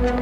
Boa 0.00 0.12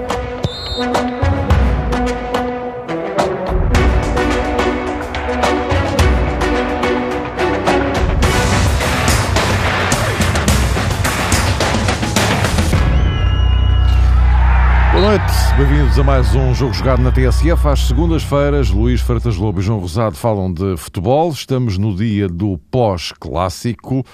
noite, 15.01 15.23
bem-vindos 15.57 15.97
a 15.97 16.03
mais 16.03 16.35
um 16.35 16.53
Jogo 16.53 16.73
Jogado 16.73 17.01
na 17.01 17.13
TSF. 17.13 17.69
Às 17.69 17.87
segundas-feiras, 17.87 18.71
Luís 18.71 19.01
Freitas 19.01 19.37
Lobo 19.37 19.61
e 19.61 19.63
João 19.63 19.79
Rosado 19.79 20.17
falam 20.17 20.53
de 20.53 20.77
futebol. 20.77 21.31
Estamos 21.31 21.79
no 21.79 21.95
dia 21.95 22.29
do 22.29 22.59
pós-clássico. 22.69 24.05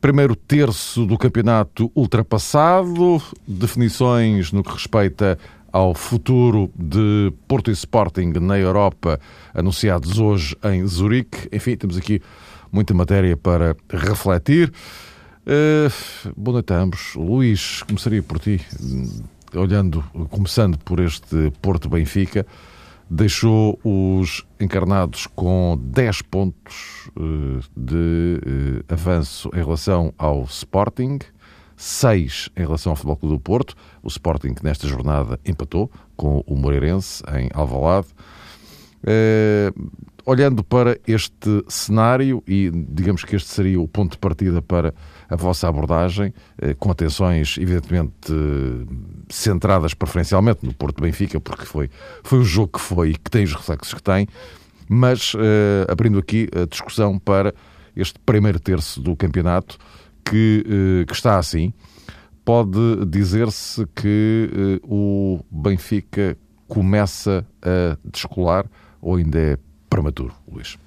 Primeiro 0.00 0.34
terço 0.34 1.04
do 1.04 1.18
campeonato 1.18 1.92
ultrapassado, 1.94 3.22
definições 3.46 4.50
no 4.50 4.62
que 4.62 4.72
respeita 4.72 5.38
ao 5.70 5.94
futuro 5.94 6.70
de 6.74 7.30
Porto 7.46 7.70
e 7.70 7.74
Sporting 7.74 8.32
na 8.40 8.58
Europa, 8.58 9.20
anunciados 9.52 10.18
hoje 10.18 10.56
em 10.64 10.86
Zurique. 10.86 11.48
Enfim, 11.52 11.76
temos 11.76 11.98
aqui 11.98 12.22
muita 12.72 12.94
matéria 12.94 13.36
para 13.36 13.76
refletir. 13.90 14.72
Uh, 15.46 16.32
boa 16.34 16.54
noite 16.54 16.72
a 16.72 16.78
ambos. 16.78 17.14
Luís, 17.14 17.82
começaria 17.82 18.22
por 18.22 18.38
ti 18.38 18.58
olhando, 19.54 20.02
começando 20.30 20.78
por 20.78 20.98
este 21.00 21.52
Porto 21.60 21.90
Benfica, 21.90 22.46
deixou 23.10 23.78
os 23.82 24.46
encarnados 24.60 25.26
com 25.26 25.76
10 25.82 26.22
pontos 26.22 27.10
uh, 27.16 27.60
de 27.76 28.40
uh, 28.86 28.92
avanço 28.92 29.50
em 29.52 29.56
relação 29.56 30.14
ao 30.16 30.44
Sporting, 30.44 31.18
6 31.76 32.50
em 32.56 32.60
relação 32.60 32.92
ao 32.92 32.96
Futebol 32.96 33.16
Clube 33.16 33.34
do 33.34 33.40
Porto. 33.40 33.74
O 34.00 34.08
Sporting 34.08 34.54
nesta 34.62 34.86
jornada 34.86 35.40
empatou 35.44 35.90
com 36.16 36.44
o 36.46 36.54
Moreirense 36.54 37.22
em 37.36 37.48
Alvalade. 37.52 38.08
Olhando 40.30 40.62
para 40.62 40.96
este 41.08 41.64
cenário, 41.66 42.40
e 42.46 42.70
digamos 42.70 43.24
que 43.24 43.34
este 43.34 43.48
seria 43.48 43.80
o 43.80 43.88
ponto 43.88 44.12
de 44.12 44.18
partida 44.18 44.62
para 44.62 44.94
a 45.28 45.34
vossa 45.34 45.66
abordagem, 45.66 46.32
eh, 46.62 46.72
com 46.72 46.88
atenções, 46.88 47.58
evidentemente, 47.58 48.32
centradas 49.28 49.92
preferencialmente 49.92 50.64
no 50.64 50.72
Porto 50.72 51.02
Benfica, 51.02 51.40
porque 51.40 51.64
foi, 51.64 51.90
foi 52.22 52.38
o 52.38 52.44
jogo 52.44 52.78
que 52.78 52.80
foi 52.80 53.10
e 53.10 53.14
que 53.14 53.28
tem 53.28 53.42
os 53.42 53.52
reflexos 53.52 53.92
que 53.92 54.00
tem, 54.04 54.28
mas 54.88 55.32
eh, 55.36 55.90
abrindo 55.90 56.20
aqui 56.20 56.48
a 56.54 56.64
discussão 56.64 57.18
para 57.18 57.52
este 57.96 58.16
primeiro 58.20 58.60
terço 58.60 59.00
do 59.00 59.16
campeonato, 59.16 59.78
que, 60.24 60.64
eh, 60.64 61.04
que 61.06 61.12
está 61.12 61.40
assim, 61.40 61.72
pode 62.44 63.04
dizer-se 63.06 63.84
que 63.96 64.80
o 64.84 65.40
Benfica 65.50 66.38
começa 66.68 67.44
a 67.60 67.98
descolar 68.08 68.64
ou 69.02 69.16
ainda 69.16 69.36
é 69.40 69.58
prematuro, 69.90 70.32
Luís? 70.50 70.78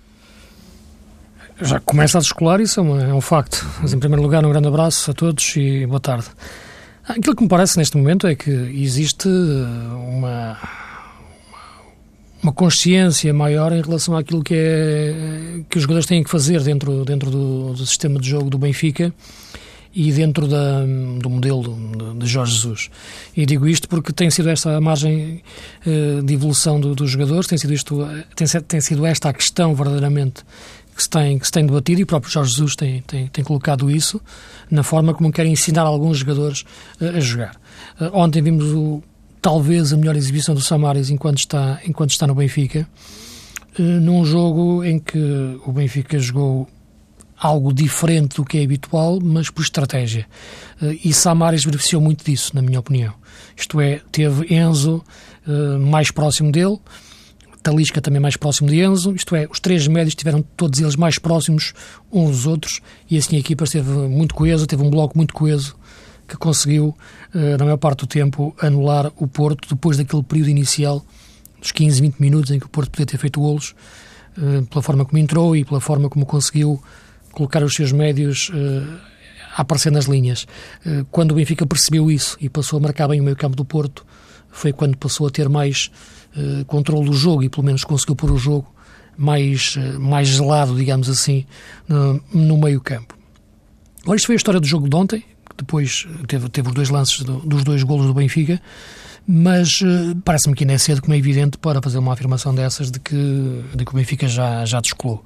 Já 1.62 1.80
começa 1.80 2.18
a 2.18 2.22
descolar, 2.22 2.60
isso 2.60 2.80
é, 2.80 3.10
é 3.10 3.14
um 3.14 3.22
facto. 3.22 3.64
Mas, 3.82 3.94
em 3.94 4.00
primeiro 4.00 4.24
lugar, 4.24 4.44
um 4.44 4.50
grande 4.50 4.68
abraço 4.68 5.12
a 5.12 5.14
todos 5.14 5.56
e 5.56 5.86
boa 5.86 6.00
tarde. 6.00 6.26
Aquilo 7.08 7.36
que 7.36 7.44
me 7.44 7.50
parece 7.50 7.78
neste 7.78 7.98
momento 7.98 8.26
é 8.26 8.34
que 8.34 8.50
existe 8.50 9.28
uma, 9.28 10.58
uma 12.42 12.54
consciência 12.54 13.32
maior 13.34 13.74
em 13.74 13.82
relação 13.82 14.16
àquilo 14.16 14.42
que, 14.42 14.56
é, 14.56 15.62
que 15.70 15.78
os 15.78 15.84
jogadores 15.84 16.08
têm 16.08 16.24
que 16.24 16.30
fazer 16.30 16.62
dentro, 16.64 17.04
dentro 17.06 17.30
do, 17.30 17.74
do 17.74 17.86
sistema 17.86 18.20
de 18.20 18.30
jogo 18.30 18.50
do 18.50 18.58
Benfica 18.58 19.14
e 19.94 20.12
dentro 20.12 20.48
da, 20.48 20.82
do 21.20 21.30
modelo 21.30 21.78
de 22.18 22.26
Jorge 22.26 22.54
Jesus. 22.54 22.90
E 23.38 23.46
digo 23.46 23.68
isto 23.68 23.88
porque 23.88 24.12
tem 24.12 24.30
sido 24.32 24.50
esta 24.50 24.76
a 24.76 24.82
margem 24.82 25.44
uh, 25.86 26.24
de 26.24 26.34
evolução 26.34 26.80
do, 26.80 26.96
dos 26.96 27.12
jogadores, 27.12 27.48
tem 27.48 27.58
sido, 27.58 27.74
isto, 27.74 28.08
tem, 28.36 28.48
tem 28.62 28.82
sido 28.82 29.06
esta 29.06 29.30
a 29.30 29.34
questão 29.34 29.76
verdadeiramente 29.76 30.44
que 30.96 31.02
se 31.02 31.10
tem, 31.10 31.40
que 31.40 31.46
se 31.46 31.52
tem 31.52 31.66
debatido 31.66 32.02
e 32.02 32.04
o 32.04 32.08
próprio 32.08 32.32
Jorge 32.32 32.52
Jesus 32.52 32.76
tem, 32.76 33.02
tem, 33.02 33.28
tem 33.28 33.44
colocado 33.44 33.90
isso 33.90 34.22
na 34.70 34.84
forma 34.84 35.14
como 35.14 35.32
quer 35.32 35.46
ensinar 35.46 35.84
alguns 35.84 36.20
jogadores 36.20 36.66
uh, 37.00 37.18
a 37.18 37.20
jogar. 37.20 37.56
Ontem 38.14 38.42
vimos 38.42 38.66
o, 38.66 39.04
talvez 39.42 39.94
a 39.94 39.98
melhor 39.98 40.16
exibição 40.16 40.56
do 40.56 40.62
Samaris 40.62 41.12
enquanto 41.12 41.38
está, 41.38 41.80
enquanto 41.86 42.12
está 42.12 42.26
no 42.26 42.34
Benfica, 42.34 42.88
num 43.78 44.24
jogo 44.24 44.84
em 44.84 45.00
que 45.00 45.20
o 45.66 45.72
Benfica 45.72 46.18
jogou 46.20 46.68
algo 47.46 47.74
diferente 47.74 48.38
do 48.38 48.46
que 48.46 48.58
é 48.58 48.64
habitual, 48.64 49.20
mas 49.22 49.50
por 49.50 49.62
estratégia. 49.62 50.26
E 51.04 51.14
Samaris 51.14 51.66
beneficiou 51.66 52.02
muito 52.02 52.24
disso, 52.24 52.56
na 52.56 52.62
minha 52.62 52.80
opinião. 52.80 53.14
Isto 53.56 53.82
é, 53.82 54.02
teve 54.12 54.54
Enzo 54.56 55.04
mais 55.80 56.10
próximo 56.10 56.52
dele, 56.52 56.80
Talisca 57.64 58.02
também 58.02 58.20
mais 58.20 58.36
próximo 58.36 58.70
de 58.70 58.82
Enzo, 58.82 59.16
isto 59.16 59.36
é, 59.36 59.48
os 59.50 59.60
três 59.60 59.88
médios 59.88 60.12
estiveram 60.12 60.44
todos 60.58 60.80
eles 60.82 60.98
mais 60.98 61.18
próximos 61.18 61.74
uns 62.12 62.32
dos 62.32 62.46
outros 62.46 62.82
e 63.10 63.18
assim 63.18 63.38
a 63.38 63.40
equipa 63.40 63.64
esteve 63.64 63.90
muito 63.90 64.36
coesa, 64.36 64.68
teve 64.68 64.84
um 64.84 64.90
bloco 64.90 65.18
muito 65.18 65.34
coeso 65.34 65.76
que 66.28 66.36
conseguiu, 66.36 66.96
eh, 67.34 67.58
na 67.58 67.64
maior 67.64 67.78
parte 67.78 68.00
do 68.00 68.08
tempo, 68.08 68.56
anular 68.60 69.12
o 69.18 69.28
Porto 69.28 69.68
depois 69.70 69.98
daquele 69.98 70.24
período 70.24 70.50
inicial 70.50 71.06
dos 71.60 71.72
15, 71.72 72.02
20 72.02 72.20
minutos 72.20 72.52
em 72.52 72.60
que 72.60 72.66
o 72.66 72.70
Porto 72.70 72.92
podia 72.92 73.06
ter 73.06 73.18
feito 73.18 73.40
golos, 73.40 73.74
eh, 74.38 74.64
pela 74.70 74.82
forma 74.82 75.06
como 75.06 75.18
entrou 75.18 75.56
e 75.56 75.64
pela 75.64 75.80
forma 75.80 76.10
como 76.10 76.26
conseguiu 76.26 76.82
colocar 77.34 77.62
os 77.64 77.76
seus 77.76 77.92
médios 77.92 78.50
eh, 78.54 78.84
a 79.56 79.62
aparecer 79.62 79.92
nas 79.92 80.06
linhas. 80.06 80.48
Quando 81.12 81.32
o 81.32 81.36
Benfica 81.36 81.64
percebeu 81.64 82.10
isso 82.10 82.36
e 82.42 82.50
passou 82.50 82.78
a 82.78 82.82
marcar 82.82 83.08
bem 83.08 83.22
o 83.22 83.24
meio 83.24 83.36
campo 83.36 83.56
do 83.56 83.64
Porto, 83.64 84.04
foi 84.54 84.72
quando 84.72 84.96
passou 84.96 85.28
a 85.28 85.30
ter 85.30 85.50
mais 85.50 85.92
uh, 86.38 86.64
controle 86.66 87.06
do 87.06 87.14
jogo 87.14 87.44
e 87.44 87.50
pelo 87.50 87.66
menos 87.66 87.84
conseguiu 87.84 88.16
pôr 88.16 88.32
o 88.32 88.38
jogo 88.38 88.72
mais, 89.18 89.76
uh, 89.76 90.00
mais 90.00 90.30
gelado, 90.30 90.76
digamos 90.76 91.10
assim, 91.10 91.46
no, 91.88 92.22
no 92.32 92.58
meio 92.58 92.80
campo. 92.80 93.18
Agora, 94.04 94.16
isto 94.16 94.28
foi 94.28 94.36
a 94.36 94.38
história 94.38 94.60
do 94.60 94.68
jogo 94.68 94.88
de 94.88 94.96
ontem, 94.96 95.20
que 95.22 95.58
depois 95.58 96.08
teve, 96.28 96.50
teve 96.50 96.70
os 96.70 96.74
dois 96.74 96.90
lances 96.90 97.24
do, 97.24 97.38
dos 97.40 97.64
dois 97.64 97.84
golos 97.84 98.06
do 98.06 98.14
Benfica, 98.14 98.62
mas 99.26 99.82
uh, 99.82 100.16
parece-me 100.24 100.56
que 100.56 100.64
ainda 100.64 100.74
é 100.74 100.78
cedo, 100.78 101.02
como 101.02 101.14
é 101.14 101.18
evidente, 101.18 101.58
para 101.58 101.82
fazer 101.82 101.98
uma 101.98 102.14
afirmação 102.14 102.54
dessas 102.54 102.92
de 102.92 103.00
que, 103.00 103.64
de 103.74 103.86
que 103.86 103.92
o 103.92 103.96
Benfica 103.96 104.28
já, 104.28 104.66
já 104.66 104.82
descolou. 104.82 105.24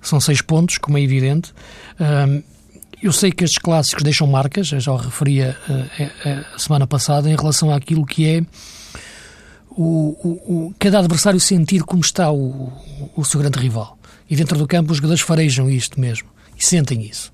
São 0.00 0.20
seis 0.20 0.40
pontos, 0.40 0.78
como 0.78 0.96
é 0.98 1.02
evidente. 1.02 1.52
Uh, 1.98 2.42
eu 3.02 3.12
sei 3.12 3.32
que 3.32 3.44
estes 3.44 3.58
clássicos 3.58 4.02
deixam 4.02 4.26
marcas, 4.26 4.68
já 4.68 4.92
o 4.92 4.96
referia 4.96 5.56
uh, 5.68 6.54
a 6.54 6.58
semana 6.58 6.86
passada, 6.86 7.30
em 7.30 7.36
relação 7.36 7.72
àquilo 7.72 8.04
que 8.06 8.26
é 8.26 8.42
o, 9.70 9.82
o, 9.82 10.66
o, 10.66 10.74
cada 10.78 10.98
adversário 10.98 11.40
sentir 11.40 11.82
como 11.82 12.02
está 12.02 12.30
o, 12.30 12.72
o 13.16 13.24
seu 13.24 13.40
grande 13.40 13.58
rival. 13.58 13.98
E 14.28 14.36
dentro 14.36 14.56
do 14.58 14.66
campo 14.66 14.92
os 14.92 14.98
jogadores 14.98 15.22
farejam 15.22 15.68
isto 15.68 16.00
mesmo 16.00 16.28
e 16.56 16.64
sentem 16.64 17.02
isso. 17.02 17.32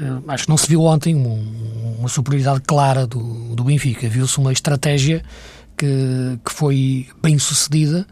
Uh, 0.00 0.22
acho 0.28 0.44
que 0.44 0.50
não 0.50 0.56
se 0.56 0.66
viu 0.66 0.82
ontem 0.82 1.14
uma, 1.14 2.08
superioridade 2.08 2.62
clara 2.62 3.06
do, 3.06 3.54
do 3.54 3.64
Benfica. 3.64 4.08
Viu-se 4.08 4.38
uma 4.38 4.52
estratégia 4.52 5.22
que, 5.76 6.38
que 6.42 6.52
foi 6.52 7.06
bem 7.22 7.38
sucedida, 7.38 8.06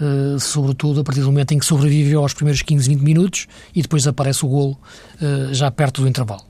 uh, 0.00 0.40
sobretudo 0.40 1.00
a 1.00 1.04
partir 1.04 1.20
do 1.20 1.26
momento 1.26 1.52
em 1.52 1.58
que 1.58 1.64
sobreviveu 1.64 2.22
aos 2.22 2.34
primeiros 2.34 2.62
15, 2.62 2.88
20 2.88 3.00
minutos 3.00 3.46
e 3.72 3.82
depois 3.82 4.06
aparece 4.06 4.44
o 4.44 4.48
golo 4.48 4.78
uh, 5.22 5.54
já 5.54 5.70
perto 5.70 6.02
do 6.02 6.08
intervalo. 6.08 6.42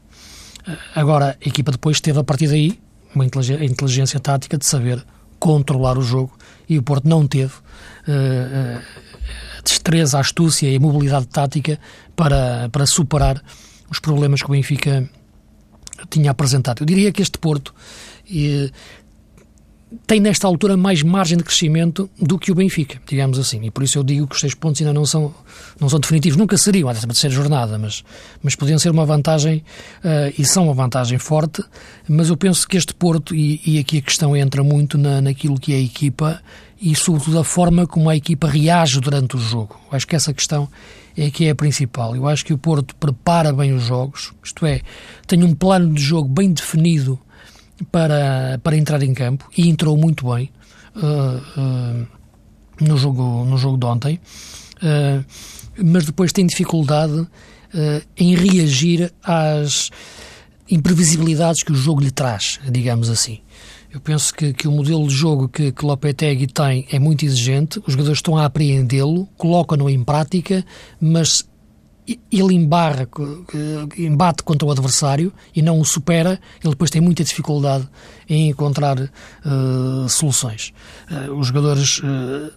agora, 0.94 1.36
a 1.44 1.48
equipa 1.48 1.70
depois 1.70 2.00
teve 2.00 2.18
a 2.18 2.24
partir 2.24 2.48
daí 2.48 2.80
uma 3.14 3.26
inteligência, 3.26 3.64
inteligência 3.64 4.20
tática 4.20 4.56
de 4.56 4.64
saber 4.64 5.04
controlar 5.38 5.98
o 5.98 6.02
jogo 6.02 6.36
e 6.68 6.78
o 6.78 6.82
Porto 6.82 7.06
não 7.06 7.26
teve 7.26 7.52
uh, 7.52 8.82
a 9.58 9.60
destreza, 9.62 10.16
a 10.16 10.20
astúcia 10.20 10.68
e 10.68 10.76
a 10.76 10.80
mobilidade 10.80 11.26
tática 11.26 11.78
para, 12.16 12.68
para 12.70 12.86
superar 12.86 13.42
os 13.90 13.98
problemas 13.98 14.42
que 14.42 14.48
o 14.48 14.52
Benfica 14.52 15.08
tinha 16.10 16.30
apresentado. 16.30 16.82
Eu 16.82 16.86
diria 16.86 17.12
que 17.12 17.22
este 17.22 17.38
Porto 17.38 17.74
uh, 18.30 18.70
tem 20.06 20.20
nesta 20.20 20.46
altura 20.46 20.76
mais 20.76 21.02
margem 21.02 21.38
de 21.38 21.44
crescimento 21.44 22.10
do 22.20 22.38
que 22.38 22.52
o 22.52 22.54
Benfica, 22.54 23.00
digamos 23.06 23.38
assim. 23.38 23.64
E 23.64 23.70
por 23.70 23.82
isso 23.82 23.98
eu 23.98 24.04
digo 24.04 24.26
que 24.26 24.34
os 24.34 24.40
seis 24.40 24.54
pontos 24.54 24.80
ainda 24.80 24.92
não 24.92 25.06
são, 25.06 25.34
não 25.80 25.88
são 25.88 25.98
definitivos. 25.98 26.36
Nunca 26.36 26.58
seriam, 26.58 26.88
até 26.88 26.98
a 26.98 27.02
terceira 27.02 27.34
jornada, 27.34 27.78
mas, 27.78 28.04
mas 28.42 28.54
podiam 28.54 28.78
ser 28.78 28.90
uma 28.90 29.06
vantagem 29.06 29.64
uh, 30.04 30.32
e 30.38 30.44
são 30.44 30.64
uma 30.64 30.74
vantagem 30.74 31.18
forte. 31.18 31.62
Mas 32.06 32.28
eu 32.28 32.36
penso 32.36 32.68
que 32.68 32.76
este 32.76 32.92
Porto, 32.92 33.34
e, 33.34 33.60
e 33.64 33.78
aqui 33.78 33.98
a 33.98 34.02
questão 34.02 34.36
entra 34.36 34.62
muito 34.62 34.98
na, 34.98 35.20
naquilo 35.20 35.58
que 35.58 35.72
é 35.72 35.76
a 35.76 35.80
equipa 35.80 36.40
e 36.80 36.94
sobretudo 36.94 37.38
a 37.38 37.44
forma 37.44 37.86
como 37.86 38.08
a 38.08 38.16
equipa 38.16 38.48
reage 38.48 39.00
durante 39.00 39.36
o 39.36 39.38
jogo. 39.38 39.78
Eu 39.90 39.96
acho 39.96 40.06
que 40.06 40.14
essa 40.14 40.32
questão 40.32 40.68
é 41.16 41.30
que 41.30 41.46
é 41.46 41.50
a 41.50 41.54
principal. 41.54 42.14
Eu 42.14 42.28
acho 42.28 42.44
que 42.44 42.52
o 42.52 42.58
Porto 42.58 42.94
prepara 42.96 43.52
bem 43.52 43.72
os 43.72 43.84
jogos, 43.84 44.32
isto 44.42 44.64
é, 44.64 44.80
tem 45.26 45.42
um 45.42 45.54
plano 45.54 45.92
de 45.92 46.00
jogo 46.00 46.28
bem 46.28 46.52
definido 46.52 47.18
para, 47.90 48.60
para 48.62 48.76
entrar 48.76 49.02
em 49.02 49.12
campo 49.12 49.48
e 49.56 49.68
entrou 49.68 49.96
muito 49.96 50.32
bem 50.32 50.50
uh, 50.96 51.60
uh, 51.60 52.06
no, 52.80 52.96
jogo, 52.96 53.44
no 53.44 53.56
jogo 53.56 53.76
de 53.76 53.86
ontem, 53.86 54.20
uh, 54.76 55.24
mas 55.84 56.04
depois 56.04 56.32
tem 56.32 56.46
dificuldade 56.46 57.26
em 58.16 58.34
reagir 58.34 59.12
às 59.22 59.90
imprevisibilidades 60.70 61.62
que 61.62 61.70
o 61.70 61.74
jogo 61.74 62.00
lhe 62.00 62.10
traz, 62.10 62.58
digamos 62.70 63.10
assim. 63.10 63.40
Eu 63.90 64.00
penso 64.00 64.34
que, 64.34 64.52
que 64.52 64.68
o 64.68 64.72
modelo 64.72 65.08
de 65.08 65.14
jogo 65.14 65.48
que, 65.48 65.72
que 65.72 65.84
Lopetegui 65.84 66.46
tem 66.46 66.86
é 66.90 66.98
muito 66.98 67.24
exigente, 67.24 67.78
os 67.86 67.92
jogadores 67.92 68.18
estão 68.18 68.36
a 68.36 68.44
apreendê-lo, 68.44 69.26
colocam-no 69.36 69.88
em 69.88 70.04
prática, 70.04 70.64
mas 71.00 71.48
ele 72.30 72.54
embarra, 72.54 73.08
embate 73.96 74.42
contra 74.42 74.66
o 74.66 74.70
adversário 74.70 75.32
e 75.54 75.60
não 75.60 75.78
o 75.78 75.84
supera, 75.84 76.40
ele 76.62 76.70
depois 76.70 76.90
tem 76.90 77.00
muita 77.00 77.24
dificuldade 77.24 77.88
em 78.28 78.48
encontrar 78.48 78.98
uh, 78.98 80.08
soluções. 80.08 80.72
Uh, 81.10 81.32
os 81.32 81.48
jogadores, 81.48 81.98
uh, 81.98 82.52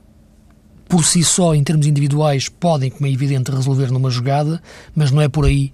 por 0.88 1.04
si 1.04 1.24
só, 1.24 1.54
em 1.54 1.64
termos 1.64 1.86
individuais, 1.86 2.48
podem, 2.48 2.90
como 2.90 3.08
é 3.08 3.12
evidente, 3.12 3.52
resolver 3.52 3.92
numa 3.92 4.10
jogada, 4.10 4.62
mas 4.96 5.12
não 5.12 5.22
é 5.22 5.28
por 5.28 5.46
aí 5.46 5.74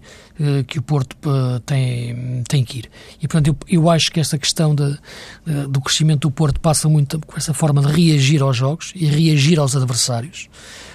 que 0.68 0.80
o 0.80 0.82
Porto 0.82 1.18
tem, 1.66 2.44
tem 2.48 2.64
que 2.64 2.80
ir. 2.80 2.90
E, 3.22 3.28
portanto, 3.28 3.48
eu, 3.48 3.82
eu 3.82 3.90
acho 3.90 4.12
que 4.12 4.20
esta 4.20 4.38
questão 4.38 4.76
de, 4.76 4.98
do 5.70 5.82
crescimento 5.82 6.28
do 6.28 6.32
Porto 6.32 6.60
passa 6.60 6.88
muito 6.88 7.20
com 7.20 7.36
essa 7.36 7.54
forma 7.54 7.82
de 7.82 7.88
reagir 7.88 8.42
aos 8.42 8.56
jogos 8.56 8.94
e 8.96 9.06
reagir 9.06 9.60
aos 9.60 9.76
adversários. 9.76 10.48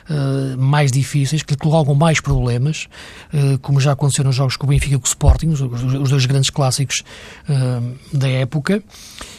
Eh, 0.08 0.56
mais 0.56 0.90
difíceis, 0.90 1.42
que 1.42 1.52
lhe 1.52 1.58
colocam 1.58 1.94
mais 1.94 2.20
problemas, 2.20 2.88
uh, 3.32 3.58
como 3.60 3.80
já 3.80 3.92
aconteceu 3.92 4.24
nos 4.24 4.34
jogos 4.34 4.56
com 4.56 4.66
o 4.66 4.68
Benfica 4.68 4.96
e 4.96 4.98
com 4.98 5.04
o 5.04 5.08
Sporting, 5.08 5.48
os, 5.48 5.60
os 5.60 6.10
dois 6.10 6.26
grandes 6.26 6.50
clássicos 6.50 7.04
uh, 7.48 8.16
da 8.16 8.28
época. 8.28 8.82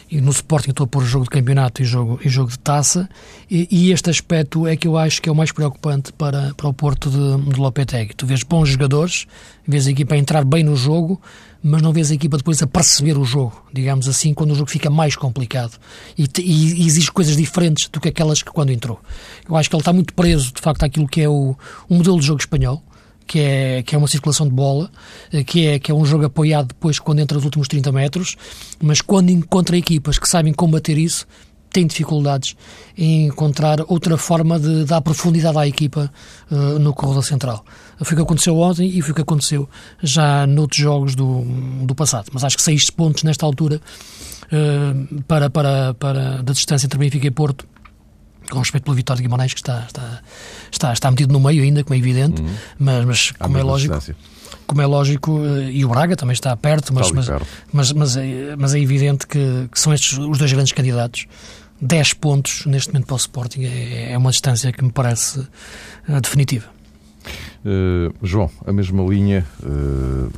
E 0.10 0.22
no 0.22 0.32
Sporting 0.32 0.70
estou 0.70 0.86
a 0.86 0.88
pôr 0.88 1.04
jogo 1.04 1.26
de 1.26 1.32
campeonato 1.32 1.82
e 1.82 1.86
jogo, 1.86 2.20
e 2.24 2.30
jogo 2.30 2.50
de 2.50 2.60
taça, 2.60 3.10
e, 3.50 3.68
e, 3.70 3.92
este 3.92 4.10
aspecto 4.10 4.68
é 4.68 4.76
que 4.76 4.88
eu 4.88 4.98
acho 4.98 5.22
que 5.22 5.28
é 5.28 5.32
o 5.32 5.36
mais 5.36 5.52
preocupante 5.52 6.14
para, 6.14 6.54
para 6.56 6.68
o 6.68 6.74
Porto 6.74 7.10
de, 7.10 7.52
de 7.52 7.60
Lopetegui. 7.60 8.14
Tu 8.14 8.26
vês 8.26 8.44
bons 8.44 8.70
jogadores, 8.70 9.26
vês 9.68 9.88
equipa 9.94 10.16
a 10.16 10.18
entrar 10.18 10.44
bem 10.44 10.64
no 10.64 10.76
jogo, 10.76 11.22
mas 11.64 11.82
não 11.82 11.94
vês 11.94 12.12
a 12.12 12.14
equipa 12.14 12.38
depois 12.38 12.62
a 12.62 12.68
perceber 12.68 13.18
o 13.18 13.24
jogo, 13.24 13.64
digamos 13.74 14.10
assim, 14.10 14.34
quando 14.34 14.52
o 14.52 14.56
jogo 14.56 14.70
fica 14.70 14.90
mais 14.90 15.16
complicado 15.16 15.80
e, 16.18 16.28
e, 16.40 16.86
exige 16.86 17.10
coisas 17.10 17.38
diferentes 17.38 17.88
do 17.88 18.02
que 18.02 18.10
aquelas 18.10 18.44
que 18.44 18.52
quando 18.52 18.72
entrou. 18.72 19.00
Eu 19.48 19.56
acho 19.56 19.70
que 19.70 19.76
ele 19.76 19.82
está 19.82 19.94
muito 19.94 20.14
preso, 20.14 20.52
de 20.54 20.62
facto, 20.62 20.84
àquilo 20.84 21.08
que 21.08 21.22
é 21.22 21.30
o, 21.30 21.56
modelo 21.90 22.20
de 22.20 22.26
jogo 22.26 22.42
espanhol, 22.42 22.84
que 23.26 23.40
é, 23.40 23.84
que 23.84 23.96
é 23.96 23.98
uma 23.98 24.10
circulação 24.10 24.46
de 24.46 24.54
bola, 24.54 24.92
eh, 25.32 25.46
que 25.46 25.66
é, 25.66 25.80
que 25.80 25.90
é 25.90 25.96
um 25.96 26.04
jogo 26.06 26.26
apoiado 26.26 26.68
depois 26.68 27.00
quando 27.00 27.20
entra 27.20 27.38
nos 27.38 27.46
últimos 27.46 27.70
30 27.70 27.90
metros, 27.94 28.36
mas 28.82 29.00
quando 29.00 29.30
encontra 29.30 29.78
equipas 29.78 30.20
que 30.20 30.28
sabem 30.28 30.52
combater 30.52 30.98
isso, 30.98 31.26
tem 31.74 31.88
dificuldades 31.88 32.56
em 32.98 33.26
encontrar 33.26 33.80
outra 33.88 34.16
forma 34.18 34.60
de 34.60 34.86
dar 34.86 35.02
profundidade 35.02 35.58
à 35.58 35.68
equipa 35.68 36.12
uh, 36.50 36.80
no 36.80 36.94
corredor 36.94 37.24
central. 37.24 37.66
Foi 38.02 38.14
o 38.14 38.18
que 38.18 38.24
aconteceu 38.24 38.58
ontem 38.58 38.88
e 38.88 39.02
foi 39.02 39.12
o 39.12 39.16
que 39.16 39.22
aconteceu 39.22 39.68
já 40.02 40.46
noutros 40.46 40.80
jogos 40.80 41.16
do, 41.16 41.42
do 41.84 41.96
passado. 41.96 42.30
Mas 42.32 42.44
acho 42.44 42.56
que 42.56 42.64
seis 42.64 42.90
pontos 42.90 43.24
nesta 43.24 43.46
altura 43.46 43.82
uh, 44.46 45.24
para, 45.24 45.50
para, 45.50 45.94
para 45.96 46.44
da 46.44 46.54
distância 46.54 46.86
entre 46.86 47.00
Benfica 47.00 47.28
e 47.28 47.32
Porto 47.32 47.66
com 48.50 48.60
respeito 48.60 48.84
pelo 48.84 48.96
Vitória 48.96 49.18
de 49.18 49.24
Guimarães, 49.24 49.54
que 49.54 49.60
está, 49.60 49.86
está, 49.88 50.22
está, 50.72 50.94
está 50.94 51.10
metido 51.10 51.32
no 51.32 51.40
meio 51.40 51.64
ainda, 51.64 51.84
como 51.84 51.96
é 51.96 51.98
evidente, 51.98 52.42
uhum. 52.42 52.56
mas, 52.78 53.06
mas 53.06 53.32
como 53.32 53.58
é 53.58 53.64
lógico. 53.64 53.96
Distância. 53.96 54.16
Como 54.68 54.82
é 54.82 54.86
lógico, 54.86 55.42
e 55.72 55.84
o 55.84 55.90
Braga 55.90 56.16
também 56.16 56.34
está 56.34 56.56
perto, 56.56 56.94
mas, 56.94 57.08
está 57.08 57.16
mas, 57.16 57.28
perto. 57.28 57.48
mas, 57.72 57.92
mas, 57.92 58.18
é, 58.18 58.56
mas 58.56 58.74
é 58.76 58.80
evidente 58.80 59.28
que, 59.28 59.68
que, 59.72 59.80
são 59.80 59.94
estes 59.94 60.18
os 60.18 60.38
dois 60.38 60.52
grandes 60.54 60.72
candidatos 60.72 61.26
10 61.84 62.14
pontos 62.14 62.66
neste 62.66 62.94
momento 62.94 63.08
para 63.08 63.16
o 63.16 63.18
Sporting 63.18 63.64
é, 63.66 64.14
é 64.14 64.18
uma 64.18 64.32
distância 64.32 64.72
que 64.72 64.84
me 64.84 64.92
parece 64.92 65.40
uh, 65.40 66.22
definitiva. 66.22 66.66
Uh, 67.66 68.14
João, 68.22 68.50
a 68.66 68.72
mesma 68.72 69.04
linha, 69.04 69.46
uh, 69.62 70.32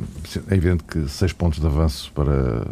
é 0.49 0.55
evidente 0.55 0.83
que 0.83 1.07
6 1.07 1.33
pontos 1.33 1.59
de 1.59 1.65
avanço 1.65 2.11
para, 2.13 2.67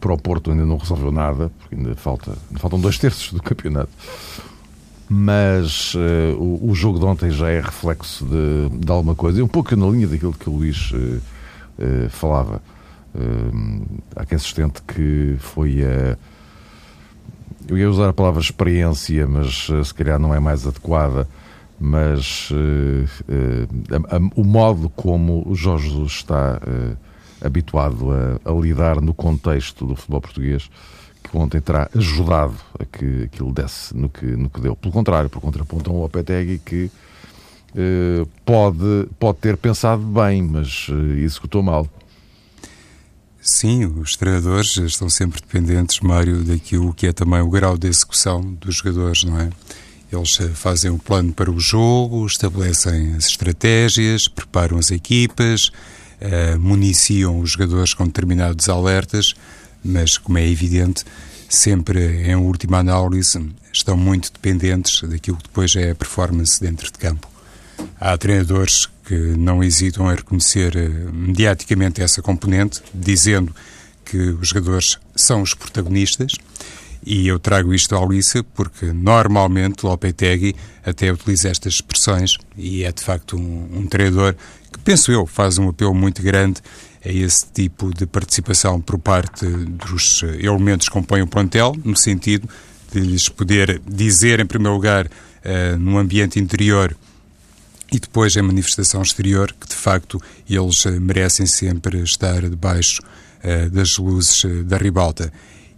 para 0.00 0.12
o 0.12 0.18
Porto 0.18 0.52
ainda 0.52 0.64
não 0.64 0.76
resolveu 0.76 1.10
nada, 1.10 1.50
porque 1.58 1.74
ainda, 1.74 1.94
falta, 1.96 2.30
ainda 2.48 2.60
faltam 2.60 2.80
dois 2.80 2.96
terços 2.96 3.32
do 3.32 3.42
campeonato. 3.42 3.90
Mas 5.08 5.94
o, 6.38 6.70
o, 6.70 6.74
jogo 6.74 6.98
de 6.98 7.04
ontem 7.04 7.30
já 7.30 7.50
é 7.50 7.60
reflexo 7.60 8.24
de, 8.24 8.78
de, 8.78 8.90
alguma 8.90 9.14
coisa, 9.14 9.40
e 9.40 9.42
um 9.42 9.48
pouco 9.48 9.76
na 9.76 9.86
linha 9.86 10.06
daquilo 10.06 10.32
que 10.32 10.48
o 10.48 10.54
Luís 10.54 10.90
falava. 12.08 12.62
há 14.16 14.24
quem 14.24 14.38
sustente 14.38 14.80
que 14.80 15.36
foi 15.38 15.84
a 15.84 16.16
eu 17.68 17.78
ia 17.78 17.88
usar 17.88 18.08
a 18.08 18.12
palavra 18.12 18.40
experiência, 18.40 19.26
mas 19.26 19.68
uh, 19.68 19.84
se 19.84 19.94
calhar 19.94 20.18
não 20.18 20.34
é 20.34 20.40
mais 20.40 20.66
adequada, 20.66 21.28
mas 21.78 22.50
uh, 22.50 23.04
uh, 23.28 24.30
o 24.36 24.44
modo 24.44 24.88
como 24.90 25.42
o 25.46 25.54
Jorge 25.54 25.88
Jesus 25.88 26.12
está 26.12 26.60
habituado 27.44 28.10
a, 28.12 28.50
a, 28.50 28.52
lidar 28.54 29.00
no 29.00 29.12
contexto 29.12 29.84
do 29.84 29.96
futebol 29.96 30.20
português, 30.20 30.70
que 31.22 31.36
ontem 31.36 31.60
terá 31.60 31.88
ajudado 31.96 32.54
a 32.78 32.84
que 32.84 33.24
aquilo 33.24 33.52
desse 33.52 33.96
no 33.96 34.08
que, 34.08 34.26
no 34.26 34.48
que 34.48 34.60
deu. 34.60 34.76
Pelo 34.76 34.92
contrário, 34.92 35.30
por 35.30 35.40
contraponto 35.40 35.90
a 35.90 35.94
um 35.94 36.00
Lopetegui 36.00 36.58
que 36.58 36.90
pode, 38.44 39.08
pode 39.18 39.38
ter 39.38 39.56
pensado 39.56 40.02
bem, 40.02 40.42
mas 40.42 40.88
executou 41.18 41.62
mal. 41.62 41.88
Sim, 43.44 43.86
os 43.86 44.14
treinadores 44.14 44.76
estão 44.76 45.10
sempre 45.10 45.40
dependentes, 45.40 45.98
Mário, 45.98 46.44
daquilo 46.44 46.94
que 46.94 47.08
é 47.08 47.12
também 47.12 47.40
o 47.40 47.50
grau 47.50 47.76
de 47.76 47.88
execução 47.88 48.40
dos 48.40 48.76
jogadores, 48.76 49.24
não 49.24 49.40
é? 49.40 49.50
Eles 50.12 50.38
eh, 50.40 50.48
fazem 50.54 50.92
um 50.92 50.98
plano 50.98 51.32
para 51.32 51.50
o 51.50 51.58
jogo, 51.58 52.24
estabelecem 52.24 53.16
as 53.16 53.26
estratégias, 53.26 54.28
preparam 54.28 54.78
as 54.78 54.92
equipas, 54.92 55.72
uh, 56.20 56.56
municiam 56.60 57.40
os 57.40 57.50
jogadores 57.50 57.94
com 57.94 58.06
determinados 58.06 58.68
alertas, 58.68 59.34
mas, 59.84 60.16
como 60.16 60.38
é 60.38 60.46
evidente, 60.46 61.04
sempre 61.48 62.22
em 62.22 62.36
última 62.36 62.78
análise 62.78 63.44
estão 63.72 63.96
muito 63.96 64.32
dependentes 64.32 65.02
daquilo 65.02 65.38
que 65.38 65.48
depois 65.48 65.74
é 65.74 65.90
a 65.90 65.94
performance 65.96 66.60
dentro 66.60 66.92
de 66.92 66.96
campo. 66.96 67.31
Há 68.00 68.16
treinadores 68.16 68.88
que 69.04 69.14
não 69.14 69.62
hesitam 69.62 70.10
em 70.10 70.14
reconhecer 70.14 70.76
eh, 70.76 70.88
mediaticamente 71.12 72.02
essa 72.02 72.22
componente, 72.22 72.82
dizendo 72.92 73.54
que 74.04 74.16
os 74.16 74.48
jogadores 74.48 74.98
são 75.14 75.42
os 75.42 75.54
protagonistas. 75.54 76.32
E 77.04 77.26
eu 77.26 77.38
trago 77.38 77.74
isto 77.74 77.96
à 77.96 77.98
Alissa 77.98 78.44
porque 78.44 78.86
normalmente 78.92 79.84
Lopetegui 79.84 80.54
até 80.84 81.12
utiliza 81.12 81.48
estas 81.48 81.74
expressões 81.74 82.38
e 82.56 82.84
é 82.84 82.92
de 82.92 83.02
facto 83.02 83.36
um, 83.36 83.80
um 83.80 83.86
treinador 83.86 84.36
que, 84.72 84.78
penso 84.78 85.10
eu, 85.10 85.26
faz 85.26 85.58
um 85.58 85.68
apelo 85.68 85.94
muito 85.94 86.22
grande 86.22 86.60
a 87.04 87.08
esse 87.08 87.46
tipo 87.52 87.92
de 87.92 88.06
participação 88.06 88.80
por 88.80 88.98
parte 88.98 89.44
dos 89.46 90.22
elementos 90.38 90.88
que 90.88 90.92
compõem 90.92 91.22
o 91.22 91.26
plantel, 91.26 91.76
no 91.84 91.96
sentido 91.96 92.48
de 92.92 93.00
lhes 93.00 93.28
poder 93.28 93.80
dizer, 93.86 94.38
em 94.38 94.46
primeiro 94.46 94.74
lugar, 94.74 95.06
uh, 95.06 95.78
no 95.78 95.98
ambiente 95.98 96.38
interior, 96.38 96.96
e 97.92 98.00
depois 98.00 98.36
a 98.36 98.42
manifestação 98.42 99.02
exterior, 99.02 99.54
que 99.58 99.68
de 99.68 99.74
facto 99.74 100.20
eles 100.48 100.86
eh, 100.86 100.98
merecem 100.98 101.44
sempre 101.44 102.00
estar 102.00 102.40
debaixo 102.48 103.02
uh, 103.02 103.68
das 103.70 103.98
luzes 103.98 104.42
uh, 104.44 104.64
da 104.64 104.78
ribalta. 104.78 105.30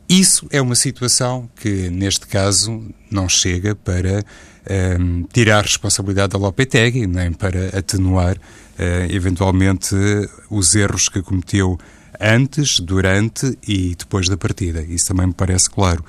Isso 0.09 0.47
é 0.51 0.61
uma 0.61 0.77
situação 0.77 1.51
que, 1.57 1.91
neste 1.91 2.27
caso, 2.27 2.85
não 3.11 3.29
chega 3.29 3.75
para 3.75 4.21
uh, 4.21 5.29
tirar 5.33 5.63
responsabilidade 5.63 6.35
da 6.35 6.39
Lopetegui, 6.39 7.07
nem 7.07 7.33
para 7.33 7.77
atenuar, 7.77 8.37
eventualmente, 9.09 9.95
os 10.51 10.75
erros 10.75 11.09
que 11.09 11.23
cometeu 11.23 11.79
antes, 12.21 12.81
durante 12.81 13.57
e 13.67 13.95
depois 13.95 14.29
da 14.29 14.37
partida. 14.37 14.83
Isso 14.83 15.07
também 15.07 15.29
me 15.29 15.33
parece 15.33 15.71
claro. 15.71 16.05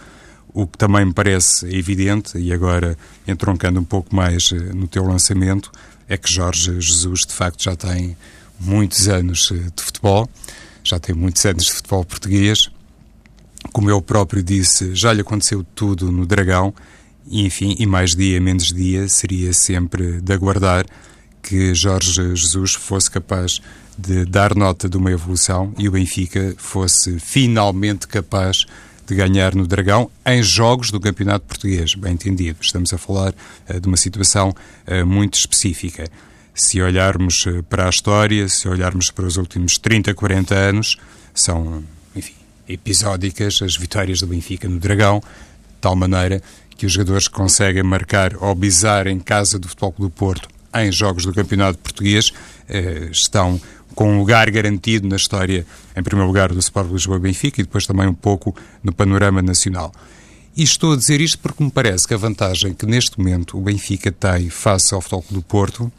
O 0.55 0.65
que 0.65 0.77
também 0.77 1.03
me 1.03 1.13
parece 1.13 1.65
evidente, 1.67 2.38
e 2.38 2.53
agora 2.53 2.97
entroncando 3.27 3.77
um 3.77 3.83
pouco 3.83 4.15
mais 4.15 4.51
no 4.74 4.88
teu 4.88 5.03
lançamento, 5.03 5.69
é 6.07 6.15
que 6.15 6.31
Jorge 6.31 6.79
Jesus, 6.79 7.25
de 7.27 7.33
facto, 7.33 7.62
já 7.62 7.75
tem 7.75 8.15
muitos 8.57 9.09
anos 9.09 9.51
eh, 9.51 9.69
de 9.75 9.83
futebol, 9.83 10.29
já 10.81 10.97
tem 10.97 11.13
muitos 11.13 11.45
anos 11.45 11.65
de 11.65 11.74
futebol 11.74 12.05
português. 12.05 12.69
Como 13.74 13.89
eu 13.89 14.01
próprio 14.01 14.41
disse, 14.41 14.95
já 14.95 15.12
lhe 15.12 15.19
aconteceu 15.19 15.62
tudo 15.75 16.09
no 16.09 16.25
Dragão, 16.25 16.74
e, 17.27 17.45
enfim, 17.45 17.75
e 17.77 17.85
mais 17.85 18.15
dia, 18.15 18.39
menos 18.39 18.71
dia, 18.71 19.09
seria 19.09 19.51
sempre 19.51 20.21
de 20.21 20.31
aguardar 20.31 20.85
que 21.43 21.75
Jorge 21.75 22.13
Jesus 22.13 22.75
fosse 22.75 23.12
capaz 23.12 23.59
de 23.97 24.24
dar 24.24 24.55
nota 24.55 24.88
de 24.88 24.95
uma 24.95 25.12
evolução 25.12 25.74
e 25.77 25.89
o 25.89 25.91
Benfica 25.91 26.55
fosse 26.57 27.19
finalmente 27.19 28.07
capaz 28.07 28.65
de 29.05 29.15
ganhar 29.15 29.53
no 29.53 29.67
Dragão 29.67 30.09
em 30.25 30.41
jogos 30.41 30.89
do 30.89 31.00
Campeonato 31.00 31.45
Português, 31.45 31.93
bem 31.95 32.13
entendido. 32.13 32.57
Estamos 32.62 32.93
a 32.93 32.97
falar 32.97 33.33
uh, 33.69 33.79
de 33.79 33.88
uma 33.88 33.97
situação 33.97 34.50
uh, 34.50 35.05
muito 35.05 35.35
específica. 35.35 36.07
Se 36.53 36.81
olharmos 36.81 37.45
uh, 37.45 37.62
para 37.63 37.85
a 37.85 37.89
história, 37.89 38.47
se 38.50 38.67
olharmos 38.67 39.12
para 39.12 39.25
os 39.25 39.38
últimos 39.38 39.77
30, 39.77 40.13
40 40.13 40.55
anos, 40.55 40.97
são, 41.33 41.83
enfim, 42.15 42.33
episódicas 42.67 43.62
as 43.62 43.75
vitórias 43.75 44.19
do 44.19 44.27
Benfica 44.27 44.67
no 44.67 44.79
Dragão, 44.79 45.19
de 45.19 45.81
tal 45.81 45.95
maneira 45.95 46.41
que 46.75 46.85
os 46.85 46.93
jogadores 46.93 47.27
conseguem 47.27 47.83
marcar 47.83 48.35
ou 48.41 48.53
bizar 48.55 49.07
em 49.07 49.19
casa 49.19 49.59
do 49.59 49.67
Futebol 49.67 49.95
do 50.00 50.09
Porto 50.09 50.50
em 50.74 50.91
jogos 50.91 51.25
do 51.25 51.33
Campeonato 51.33 51.77
Português 51.77 52.33
estão 53.09 53.62
com 53.95 54.13
um 54.13 54.19
lugar 54.19 54.51
garantido 54.51 55.07
na 55.07 55.15
história, 55.15 55.65
em 55.95 56.03
primeiro 56.03 56.27
lugar, 56.27 56.51
do 56.51 56.59
Sport 56.59 56.91
Lisboa 56.91 57.17
Benfica 57.17 57.61
e 57.61 57.63
depois 57.63 57.87
também 57.87 58.07
um 58.07 58.13
pouco 58.13 58.53
no 58.83 58.93
panorama 58.93 59.41
nacional. 59.41 59.91
E 60.55 60.63
estou 60.63 60.93
a 60.93 60.95
dizer 60.95 61.21
isto 61.21 61.39
porque 61.39 61.63
me 61.63 61.71
parece 61.71 62.07
que 62.07 62.13
a 62.13 62.17
vantagem 62.17 62.73
que 62.73 62.85
neste 62.85 63.17
momento 63.17 63.57
o 63.57 63.61
Benfica 63.61 64.11
tem 64.11 64.49
face 64.49 64.93
ao 64.93 65.01
Futebol 65.01 65.25
do 65.31 65.41
Porto, 65.41 65.91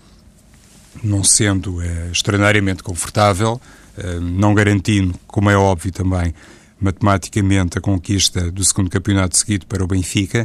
não 1.02 1.24
sendo 1.24 1.82
é, 1.82 2.10
extraordinariamente 2.10 2.82
confortável, 2.82 3.60
é, 3.96 4.20
não 4.20 4.54
garantindo, 4.54 5.14
como 5.26 5.50
é 5.50 5.56
óbvio 5.56 5.92
também, 5.92 6.34
matematicamente 6.80 7.78
a 7.78 7.80
conquista 7.80 8.50
do 8.50 8.64
segundo 8.64 8.90
campeonato 8.90 9.36
seguido 9.36 9.66
para 9.66 9.82
o 9.82 9.86
Benfica, 9.86 10.44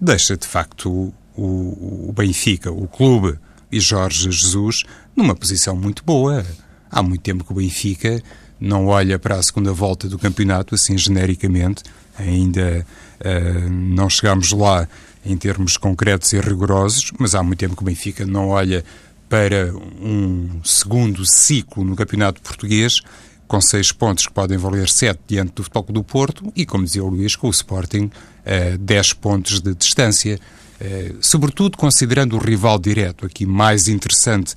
deixa 0.00 0.36
de 0.36 0.46
facto 0.46 1.12
o, 1.36 2.08
o 2.08 2.14
Benfica, 2.16 2.70
o 2.70 2.86
clube 2.88 3.38
e 3.70 3.80
Jorge 3.80 4.30
Jesus 4.30 4.84
numa 5.14 5.34
posição 5.34 5.76
muito 5.76 6.04
boa. 6.04 6.44
Há 6.90 7.02
muito 7.02 7.22
tempo 7.22 7.44
que 7.44 7.52
o 7.52 7.56
Benfica 7.56 8.22
não 8.60 8.86
olha 8.86 9.18
para 9.18 9.36
a 9.36 9.42
segunda 9.42 9.72
volta 9.72 10.08
do 10.08 10.18
campeonato 10.18 10.74
assim 10.74 10.96
genericamente, 10.96 11.82
ainda 12.18 12.86
uh, 13.20 13.70
não 13.70 14.08
chegamos 14.08 14.52
lá 14.52 14.88
em 15.24 15.36
termos 15.36 15.76
concretos 15.76 16.32
e 16.32 16.40
rigorosos, 16.40 17.12
mas 17.18 17.34
há 17.34 17.42
muito 17.42 17.58
tempo 17.58 17.76
que 17.76 17.82
o 17.82 17.86
Benfica 17.86 18.24
não 18.24 18.48
olha 18.48 18.84
para 19.28 19.74
um 20.00 20.60
segundo 20.64 21.26
ciclo 21.26 21.84
no 21.84 21.96
campeonato 21.96 22.40
português 22.40 23.02
com 23.46 23.60
seis 23.60 23.92
pontos 23.92 24.26
que 24.26 24.32
podem 24.32 24.58
valer 24.58 24.88
sete 24.88 25.20
diante 25.26 25.52
do 25.52 25.62
Futebol 25.62 25.94
do 25.94 26.04
Porto 26.04 26.52
e, 26.54 26.66
como 26.66 26.84
dizia 26.84 27.04
o 27.04 27.08
Luís, 27.08 27.36
com 27.36 27.46
o 27.46 27.50
Sporting, 27.50 28.04
uh, 28.04 28.78
dez 28.78 29.12
pontos 29.12 29.60
de 29.60 29.74
distância. 29.74 30.38
Uh, 30.80 31.16
sobretudo 31.20 31.76
considerando 31.76 32.36
o 32.36 32.38
rival 32.38 32.78
direto, 32.78 33.24
aqui 33.24 33.46
mais 33.46 33.88
interessante 33.88 34.54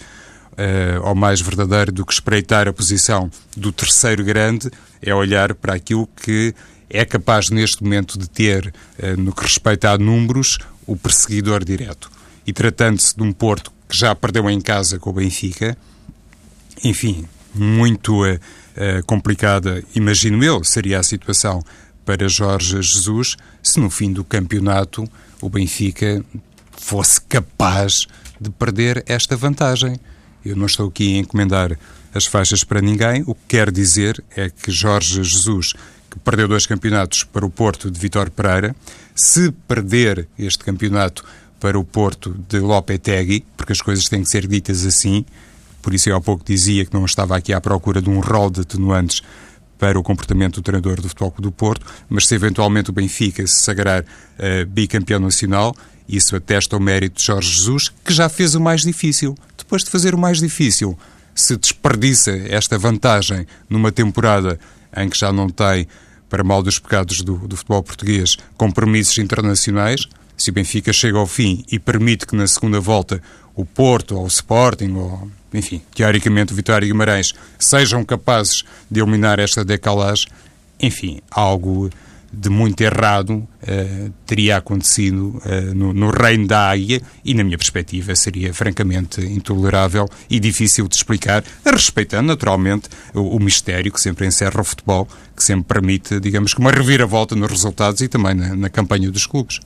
uh, 0.60 1.08
ou 1.08 1.16
mais 1.16 1.40
verdadeiro 1.40 1.92
do 1.92 2.06
que 2.06 2.14
espreitar 2.14 2.68
a 2.68 2.74
posição 2.74 3.32
do 3.56 3.72
terceiro 3.72 4.24
grande, 4.24 4.70
é 5.02 5.16
olhar 5.16 5.54
para 5.56 5.74
aquilo 5.74 6.08
que 6.22 6.54
é 6.90 7.06
capaz 7.06 7.50
neste 7.50 7.84
momento 7.84 8.20
de 8.20 8.30
ter, 8.30 8.68
uh, 8.68 9.20
no 9.20 9.34
que 9.34 9.44
respeita 9.44 9.92
a 9.92 9.98
números, 9.98 10.58
o 10.86 10.96
perseguidor 10.98 11.64
direto. 11.64 12.12
E 12.46 12.52
tratando-se 12.52 13.16
de 13.16 13.24
um 13.24 13.32
Porto 13.32 13.72
que 13.88 13.98
já 13.98 14.14
perdeu 14.14 14.50
em 14.50 14.60
casa 14.60 15.00
com 15.00 15.10
o 15.10 15.14
Benfica, 15.14 15.78
enfim, 16.84 17.26
muito 17.54 18.26
uh, 18.26 18.40
complicada, 19.06 19.84
imagino 19.96 20.44
eu, 20.44 20.64
seria 20.64 21.00
a 21.00 21.04
situação 21.04 21.64
para 22.06 22.28
Jorge 22.28 22.82
Jesus 22.82 23.36
se 23.62 23.80
no 23.80 23.90
fim 23.90 24.12
do 24.12 24.24
campeonato 24.24 25.08
o 25.42 25.50
Benfica 25.50 26.24
fosse 26.72 27.22
capaz 27.22 28.08
de 28.40 28.50
perder 28.50 29.04
esta 29.06 29.36
vantagem. 29.36 30.00
Eu 30.44 30.56
não 30.56 30.66
estou 30.66 30.88
aqui 30.88 31.16
a 31.16 31.20
encomendar 31.20 31.78
as 32.14 32.26
faixas 32.26 32.64
para 32.64 32.82
ninguém, 32.82 33.24
o 33.26 33.36
que 33.36 33.42
quer 33.50 33.72
dizer 33.72 34.24
é 34.36 34.50
que 34.50 34.72
Jorge 34.72 35.24
Jesus, 35.24 35.74
que 36.10 36.18
perdeu 36.20 36.48
dois 36.48 36.66
campeonatos 36.66 37.24
para 37.24 37.46
o 37.46 37.50
Porto 37.50 37.92
de 37.92 38.00
Vitor 38.00 38.30
Pereira, 38.32 38.76
se 39.14 39.52
perder 39.68 40.28
este 40.38 40.64
campeonato 40.64 41.24
para 41.60 41.78
o 41.78 41.84
Porto 41.84 42.36
de 42.48 42.60
Lopetegui, 42.60 43.46
porque 43.56 43.74
as 43.74 43.82
coisas 43.82 44.06
têm 44.06 44.24
que 44.24 44.30
ser 44.30 44.48
ditas 44.48 44.86
assim, 44.86 45.26
por 45.82 45.94
isso 45.94 46.10
eu 46.10 46.16
há 46.16 46.22
pouco 46.22 46.44
dizia 46.44 46.86
que 46.86 46.94
não 46.94 47.06
estava 47.06 47.38
aqui 47.38 47.54
à 47.54 47.62
procura 47.62 48.02
de 48.02 48.10
um 48.10 48.20
rol 48.20 48.50
de 48.50 48.62
atenuantes 48.62 49.22
para 49.78 49.98
o 49.98 50.04
comportamento 50.04 50.56
do 50.56 50.62
treinador 50.62 51.00
do 51.00 51.08
Futebol 51.08 51.34
do 51.40 51.52
Porto, 51.52 51.86
mas 52.10 52.28
se 52.28 52.36
eventualmente 52.36 52.90
o 52.90 52.94
Benfica 52.94 53.46
se 53.48 53.62
sagrar 53.62 54.02
uh, 54.04 54.66
bicampeão 54.68 55.20
nacional, 55.20 55.74
isso 56.10 56.36
atesta 56.36 56.76
o 56.76 56.80
mérito 56.80 57.20
de 57.20 57.26
Jorge 57.26 57.52
Jesus, 57.52 57.92
que 58.04 58.12
já 58.12 58.28
fez 58.28 58.56
o 58.56 58.60
mais 58.60 58.82
difícil. 58.82 59.38
Depois 59.58 59.84
de 59.84 59.92
fazer 59.92 60.16
o 60.16 60.18
mais 60.18 60.40
difícil, 60.40 60.98
se 61.36 61.56
desperdiça 61.56 62.32
esta 62.50 62.78
vantagem 62.78 63.46
numa 63.70 63.92
temporada 63.92 64.60
em 64.98 65.08
que 65.08 65.18
já 65.18 65.32
não 65.32 65.50
tem, 65.50 65.88
para 66.28 66.44
mal 66.44 66.62
dos 66.64 66.80
pecados 66.80 67.22
do, 67.22 67.38
do 67.48 67.56
futebol 67.56 67.84
português, 67.84 68.38
compromissos 68.58 69.18
internacionais, 69.20 70.08
se 70.36 70.50
o 70.50 70.54
Benfica 70.54 70.92
chega 70.94 71.18
ao 71.18 71.28
fim 71.28 71.64
e 71.72 71.78
permite 71.78 72.26
que 72.26 72.36
na 72.36 72.48
segunda 72.48 72.80
volta 72.80 73.22
o 73.56 73.66
Porto 73.66 74.16
ou 74.16 74.24
o 74.24 74.28
Sporting 74.28 74.94
ou, 74.94 75.30
enfim, 75.54 75.82
teoricamente 75.94 76.54
o 76.54 76.56
Vitória 76.56 76.86
e 76.86 76.90
Guimarães 76.90 77.34
sejam 77.60 78.06
capazes 78.06 78.64
de 78.90 79.02
eliminar 79.02 79.38
esta 79.40 79.66
decalagem, 79.66 80.30
enfim, 80.80 81.20
algo 81.30 81.90
de 82.32 82.50
muito 82.50 82.82
errado 82.82 83.32
uh, 83.32 84.14
teria 84.26 84.58
acontecido 84.58 85.42
uh, 85.46 85.74
no, 85.76 85.94
no, 85.94 86.10
reino 86.10 86.48
da 86.48 86.70
águia 86.70 87.02
e, 87.26 87.34
na 87.34 87.44
minha 87.44 87.58
perspectiva, 87.58 88.16
seria 88.16 88.54
francamente 88.54 89.22
intolerável 89.22 90.08
e 90.30 90.40
difícil 90.40 90.88
de 90.88 90.96
explicar, 90.96 91.44
respeitando 91.66 92.28
naturalmente 92.28 92.90
o, 93.14 93.36
o 93.36 93.40
mistério 93.40 93.92
que 93.92 94.00
sempre 94.00 94.28
encerra 94.28 94.62
o 94.62 94.64
futebol, 94.64 95.08
que 95.36 95.44
sempre 95.44 95.66
permite, 95.66 96.20
digamos 96.20 96.54
uma 96.54 96.72
reviravolta 96.72 97.36
nos 97.36 97.50
resultados 97.50 98.02
e 98.02 98.08
também 98.08 98.36
na, 98.36 98.56
na 98.56 98.70
campanha 98.70 99.10
dos 99.10 99.26
clubes. 99.26 99.60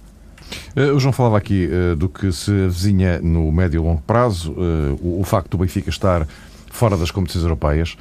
Uh, 0.75 0.95
o 0.95 0.99
João 0.99 1.11
falava 1.11 1.37
aqui 1.37 1.67
uh, 1.67 1.95
do 1.95 2.07
que 2.07 2.31
se 2.31 2.51
avizinha 2.51 3.19
no 3.19 3.51
médio 3.51 3.79
e 3.79 3.83
longo 3.83 4.01
prazo, 4.01 4.53
o, 5.01 5.19
o, 5.19 5.23
facto 5.23 5.51
do 5.51 5.57
Benfica 5.57 5.89
estar 5.89 6.27
fora 6.71 6.95
das 6.95 7.11
competições 7.11 7.43
europeias 7.43 7.97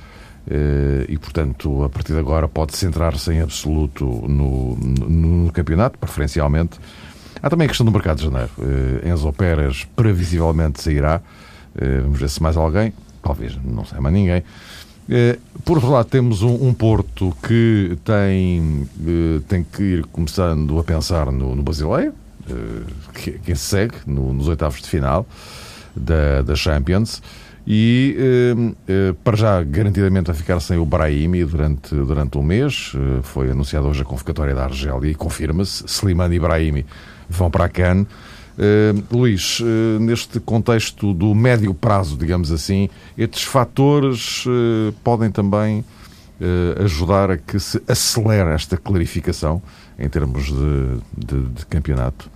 e, 1.09 1.17
portanto, 1.19 1.85
a 1.85 1.89
partir 1.89 2.13
de 2.13 2.19
agora 2.19 2.49
pode 2.49 2.77
centrar-se 2.77 3.33
em 3.33 3.41
absoluto 3.41 4.05
no, 4.05 4.77
no, 4.77 5.45
no, 5.45 5.53
campeonato, 5.53 5.99
preferencialmente. 5.99 6.79
Há 7.43 7.49
também 7.49 7.67
a 7.67 7.69
questão 7.69 7.87
do 7.87 7.93
mercado 7.93 8.19
de 8.19 8.25
janeiro. 8.25 8.51
Enzo 9.05 9.33
Pérez 9.33 9.85
previsivelmente 9.97 10.83
sairá. 10.83 11.21
vamos 12.03 12.19
ver 12.19 12.29
se 12.29 12.43
mais 12.43 12.57
alguém, 12.57 12.93
talvez 13.23 13.57
não 13.65 13.85
sei 13.85 14.01
mais 14.01 14.15
ninguém. 14.15 14.43
Por 15.65 15.77
outro 15.77 15.91
lado, 15.91 16.09
temos 16.09 16.43
um, 16.43 16.69
um 16.69 16.75
Porto 16.75 17.37
que 17.43 17.97
tem, 18.05 18.89
tem 19.49 19.65
que 19.65 19.83
ir 19.83 20.05
começando 20.07 20.79
a 20.79 20.85
pensar 20.85 21.31
no, 21.31 21.55
no 21.55 21.63
Basileia, 21.63 22.13
eh, 22.49 23.39
quem 23.45 23.55
segue 23.55 23.95
no, 24.07 24.33
nos 24.33 24.49
oitavos 24.49 24.81
de 24.81 24.89
final 24.89 25.27
da, 25.95 26.43
da 26.43 26.57
Champions 26.57 27.23
e 27.67 28.17
eh, 28.19 28.75
eh, 28.89 29.15
para 29.23 29.37
já 29.37 29.63
garantidamente 29.63 30.31
a 30.31 30.35
ficar 30.35 30.59
sem 30.61 30.79
o 30.79 30.85
Brahimi 30.85 31.45
durante, 31.45 31.95
durante 31.95 32.37
um 32.37 32.43
mês. 32.43 32.93
foi 33.23 33.51
anunciada 33.51 33.87
hoje 33.87 34.03
a 34.03 34.05
convocatória 34.05 34.55
da 34.55 34.65
Argélia 34.65 35.11
e 35.11 35.15
confirma-se. 35.15 35.85
Slimani 35.87 36.37
e 36.37 36.41
Brahimi 36.41 36.87
vão 37.29 37.51
para 37.51 37.65
a 37.65 37.69
Cannes. 37.69 38.07
Luís, 39.11 39.61
neste 39.99 40.39
contexto 40.39 41.15
do 41.15 41.35
médio 41.35 41.73
prazo, 41.73 42.19
digamos 42.19 42.53
assim, 42.53 42.89
estes 43.17 43.45
fatores 43.45 44.45
podem 45.03 45.31
também 45.31 45.83
ajudar 46.85 47.31
a 47.31 47.39
que 47.39 47.59
se 47.59 47.83
acelere 47.89 48.51
esta 48.51 48.77
clarificação 48.77 49.63
em 49.99 50.09
termos 50.09 50.47
de, 50.47 50.99
de, 51.17 51.49
de 51.49 51.67
campeonato. 51.67 52.29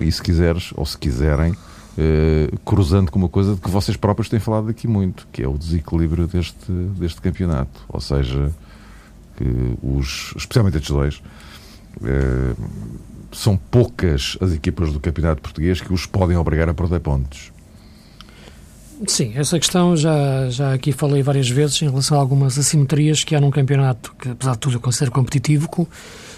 E 0.00 0.10
se 0.10 0.22
quiseres, 0.22 0.72
ou 0.74 0.84
se 0.84 0.98
quiserem, 0.98 1.54
Uh, 1.98 2.56
cruzando 2.60 3.10
com 3.10 3.18
uma 3.18 3.28
coisa 3.28 3.56
de 3.56 3.60
que 3.60 3.68
vocês 3.68 3.96
próprios 3.96 4.28
têm 4.28 4.38
falado 4.38 4.68
aqui 4.68 4.86
muito, 4.86 5.26
que 5.32 5.42
é 5.42 5.48
o 5.48 5.58
desequilíbrio 5.58 6.28
deste, 6.28 6.70
deste 6.70 7.20
campeonato. 7.20 7.80
Ou 7.88 8.00
seja, 8.00 8.52
que 9.36 9.44
os, 9.82 10.32
especialmente 10.36 10.76
estes 10.76 10.92
dois, 10.92 11.16
uh, 11.16 12.68
são 13.32 13.56
poucas 13.56 14.38
as 14.40 14.52
equipas 14.52 14.92
do 14.92 15.00
campeonato 15.00 15.42
português 15.42 15.80
que 15.80 15.92
os 15.92 16.06
podem 16.06 16.36
obrigar 16.36 16.68
a 16.68 16.74
perder 16.74 17.00
pontos. 17.00 17.50
Sim, 19.06 19.32
essa 19.36 19.58
questão 19.58 19.96
já, 19.96 20.50
já 20.50 20.74
aqui 20.74 20.90
falei 20.90 21.22
várias 21.22 21.48
vezes 21.48 21.80
em 21.82 21.88
relação 21.88 22.16
a 22.16 22.20
algumas 22.20 22.58
assimetrias 22.58 23.22
que 23.22 23.34
há 23.34 23.40
num 23.40 23.50
campeonato 23.50 24.12
que, 24.20 24.30
apesar 24.30 24.52
de 24.52 24.58
tudo, 24.58 24.76
eu 24.76 24.80
considero 24.80 25.12
competitivo, 25.12 25.68
com, 25.68 25.86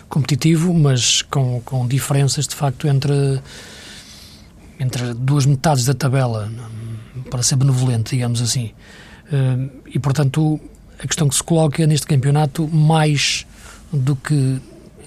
competitivo, 0.08 0.74
mas 0.74 1.22
com, 1.22 1.62
com 1.64 1.86
diferenças 1.86 2.46
de 2.46 2.54
facto 2.54 2.86
entre, 2.86 3.40
entre 4.80 5.12
duas 5.12 5.44
metades 5.44 5.84
da 5.84 5.92
tabela, 5.92 6.50
para 7.30 7.42
ser 7.42 7.56
benevolente, 7.56 8.16
digamos 8.16 8.40
assim. 8.40 8.72
Eh, 9.30 9.70
e 9.94 9.98
portanto, 9.98 10.58
a 10.98 11.06
questão 11.06 11.28
que 11.28 11.34
se 11.34 11.42
coloca 11.42 11.86
neste 11.86 12.06
campeonato, 12.06 12.66
mais 12.66 13.46
do 13.92 14.16
que 14.16 14.58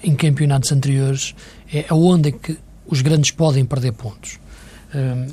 em 0.04 0.16
campeonatos 0.16 0.72
anteriores, 0.72 1.34
é 1.74 1.86
aonde 1.90 2.30
é 2.30 2.32
que 2.32 2.58
os 2.86 3.02
grandes 3.02 3.32
podem 3.32 3.66
perder 3.66 3.94
pontos. 3.94 4.40
Eh, 4.94 5.28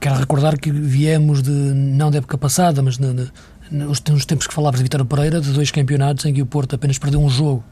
quero 0.00 0.16
recordar 0.16 0.58
que 0.58 0.70
viemos 0.70 1.42
de, 1.42 1.50
não 1.50 2.10
da 2.10 2.18
época 2.18 2.36
passada, 2.36 2.82
mas 2.82 2.98
nos, 2.98 4.00
tempos 4.26 4.46
que 4.46 4.52
falávamos 4.52 4.80
de 4.80 4.82
Vitória 4.82 5.06
Pereira, 5.06 5.40
de 5.40 5.52
dois 5.52 5.70
campeonatos 5.70 6.24
em 6.24 6.34
que 6.34 6.42
o 6.42 6.46
Porto 6.46 6.74
apenas 6.74 6.98
perdeu 6.98 7.20
um 7.20 7.30
jogo 7.30 7.64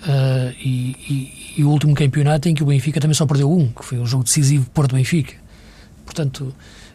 Uh, 0.00 0.56
e, 0.58 0.96
e, 1.10 1.54
e, 1.58 1.64
o 1.64 1.68
último 1.68 1.94
campeonato 1.94 2.48
em 2.48 2.54
que 2.54 2.62
o 2.62 2.66
Benfica 2.66 2.98
também 2.98 3.14
só 3.14 3.26
perdeu 3.26 3.52
um, 3.52 3.68
que 3.68 3.84
foi 3.84 3.98
o 3.98 4.06
jogo 4.06 4.24
decisivo 4.24 4.68
Porto-Benfica. 4.70 5.34
Portanto, 6.06 6.54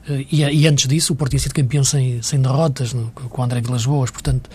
uh, 0.09 0.25
e, 0.31 0.41
e, 0.43 0.67
antes 0.67 0.87
disso 0.87 1.13
o 1.13 1.15
Porto 1.15 1.31
tinha 1.31 1.39
sido 1.39 1.53
campeão 1.53 1.83
sem, 1.83 2.19
sem 2.23 2.41
derrotas 2.41 2.93
no, 2.93 3.11
com 3.11 3.41
o 3.41 3.45
André 3.45 3.61
Vilas 3.61 3.85
Boas. 3.85 4.09
Portanto, 4.09 4.49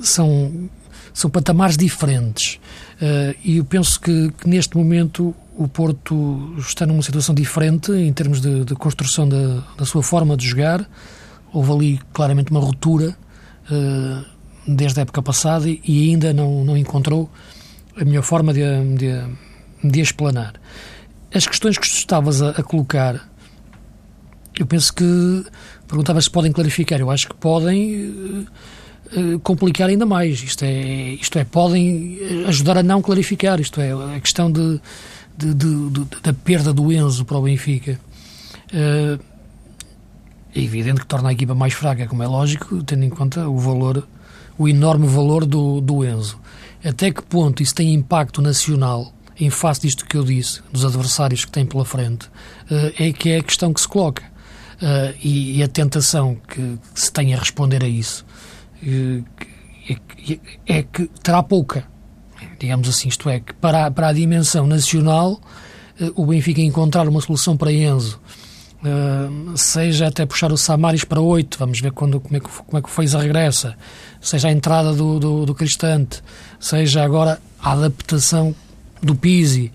são, 0.00 0.70
são 1.12 1.28
patamares 1.28 1.76
diferentes. 1.76 2.60
Uh, 3.02 3.34
e 3.42 3.56
eu 3.56 3.64
penso 3.64 4.00
que, 4.00 4.30
que, 4.30 4.48
neste 4.48 4.76
momento 4.76 5.34
o 5.56 5.66
Porto 5.66 6.54
está 6.56 6.86
numa 6.86 7.02
situação 7.02 7.34
diferente 7.34 7.90
em 7.90 8.12
termos 8.12 8.40
de, 8.40 8.64
de 8.64 8.74
construção 8.76 9.28
da, 9.28 9.64
da 9.76 9.84
sua 9.84 10.04
forma 10.04 10.36
de 10.36 10.46
jogar, 10.46 10.88
houve 11.52 11.72
ali 11.72 12.00
claramente 12.12 12.52
uma 12.52 12.60
ruptura 12.60 13.16
desde 14.76 15.00
a 15.00 15.02
época 15.02 15.22
passada 15.22 15.68
e, 15.68 16.10
ainda 16.10 16.32
não, 16.32 16.64
não 16.64 16.76
encontrou 16.76 17.30
a 17.96 18.04
melhor 18.04 18.22
forma 18.22 18.52
de, 18.52 18.62
de, 18.96 19.88
de 19.90 20.00
explanar. 20.00 20.54
As 21.34 21.46
questões 21.46 21.78
que 21.78 21.86
estavas 21.86 22.42
a, 22.42 22.50
a 22.50 22.62
colocar, 22.62 23.28
eu 24.58 24.66
penso 24.66 24.92
que 24.92 25.44
perguntavas 25.86 26.24
se 26.24 26.30
podem 26.30 26.52
clarificar. 26.52 27.00
Eu 27.00 27.10
acho 27.10 27.28
que 27.28 27.34
podem 27.34 28.46
uh, 29.16 29.38
complicar 29.42 29.88
ainda 29.88 30.06
mais. 30.06 30.42
Isto 30.42 30.64
é, 30.64 31.14
isto 31.14 31.38
é, 31.38 31.44
podem 31.44 32.18
ajudar 32.46 32.78
a 32.78 32.82
não 32.82 33.02
clarificar. 33.02 33.60
Isto 33.60 33.80
é, 33.80 33.92
a 33.92 34.20
questão 34.20 34.50
de, 34.50 34.80
de, 35.36 35.54
de, 35.54 35.90
de 35.90 36.04
da 36.22 36.32
perda 36.32 36.72
do 36.72 36.92
Enzo 36.92 37.24
para 37.24 37.38
o 37.38 37.42
Benfica. 37.42 37.98
Uh, 38.72 39.30
é 40.54 40.60
evidente 40.60 41.00
que 41.00 41.06
torna 41.06 41.28
a 41.28 41.32
equipa 41.32 41.54
mais 41.54 41.72
fraca, 41.72 42.06
como 42.06 42.22
é 42.22 42.26
lógico, 42.26 42.82
tendo 42.82 43.04
em 43.04 43.10
conta 43.10 43.48
o 43.48 43.58
valor, 43.58 44.06
o 44.60 44.68
enorme 44.68 45.06
valor 45.06 45.46
do, 45.46 45.80
do 45.80 46.04
Enzo. 46.04 46.38
Até 46.84 47.10
que 47.10 47.22
ponto 47.22 47.62
isso 47.62 47.74
tem 47.74 47.94
impacto 47.94 48.42
nacional 48.42 49.10
em 49.38 49.48
face 49.48 49.80
disto 49.80 50.04
que 50.04 50.18
eu 50.18 50.22
disse, 50.22 50.60
dos 50.70 50.84
adversários 50.84 51.46
que 51.46 51.50
tem 51.50 51.64
pela 51.64 51.82
frente, 51.82 52.26
uh, 52.26 52.92
é 52.98 53.10
que 53.10 53.30
é 53.30 53.38
a 53.38 53.42
questão 53.42 53.72
que 53.72 53.80
se 53.80 53.88
coloca. 53.88 54.22
Uh, 54.76 55.16
e, 55.22 55.58
e, 55.58 55.62
a 55.62 55.68
tentação 55.68 56.36
que, 56.46 56.56
que, 56.94 57.00
se 57.00 57.10
tem 57.10 57.32
a 57.32 57.38
responder 57.38 57.82
a 57.82 57.88
isso 57.88 58.24
uh, 58.82 59.24
é, 59.88 60.38
é, 60.66 60.82
que 60.82 61.06
terá 61.22 61.42
pouca. 61.42 61.84
Digamos 62.58 62.86
assim, 62.86 63.08
isto 63.08 63.30
é, 63.30 63.40
que 63.40 63.54
para, 63.54 63.90
para 63.90 64.08
a 64.08 64.12
dimensão 64.12 64.66
nacional, 64.66 65.40
o 66.14 66.26
Benfica 66.26 66.60
encontrar 66.60 67.08
uma 67.08 67.20
solução 67.22 67.56
para 67.56 67.72
Enzo 67.72 68.20
Uh, 68.82 69.58
seja 69.58 70.06
até 70.06 70.24
puxar 70.24 70.50
o 70.50 70.56
Samaris 70.56 71.04
para 71.04 71.20
8, 71.20 71.58
vamos 71.58 71.80
ver 71.80 71.92
quando, 71.92 72.18
como, 72.18 72.34
é 72.34 72.40
que, 72.40 72.48
como 72.48 72.78
é 72.78 72.80
que 72.80 72.88
o 72.88 72.90
Feiza 72.90 73.18
regressa, 73.18 73.76
seja 74.22 74.48
a 74.48 74.52
entrada 74.52 74.94
do, 74.94 75.20
do, 75.20 75.44
do 75.44 75.54
Cristante, 75.54 76.22
seja 76.58 77.04
agora 77.04 77.38
a 77.62 77.72
adaptação 77.72 78.54
do 79.02 79.14
Pisi, 79.14 79.70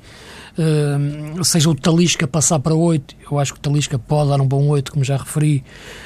uh, 0.58 1.44
seja 1.44 1.70
o 1.70 1.76
Talisca 1.76 2.26
passar 2.26 2.60
para 2.60 2.74
8, 2.74 3.16
eu 3.32 3.38
acho 3.38 3.54
que 3.54 3.60
o 3.60 3.62
Talisca 3.62 4.00
pode 4.00 4.32
dar 4.32 4.42
um 4.42 4.48
bom 4.48 4.68
8, 4.70 4.92
como 4.92 5.06
já 5.06 5.18
referi. 5.18 5.64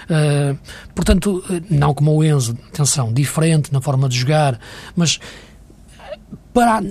Uh, 0.10 0.58
portanto, 0.94 1.42
não 1.70 1.94
como 1.94 2.14
o 2.14 2.22
Enzo, 2.22 2.58
atenção, 2.68 3.14
diferente 3.14 3.72
na 3.72 3.80
forma 3.80 4.10
de 4.10 4.18
jogar, 4.18 4.60
mas 4.94 5.22
para 6.54 6.80
a 6.80 6.84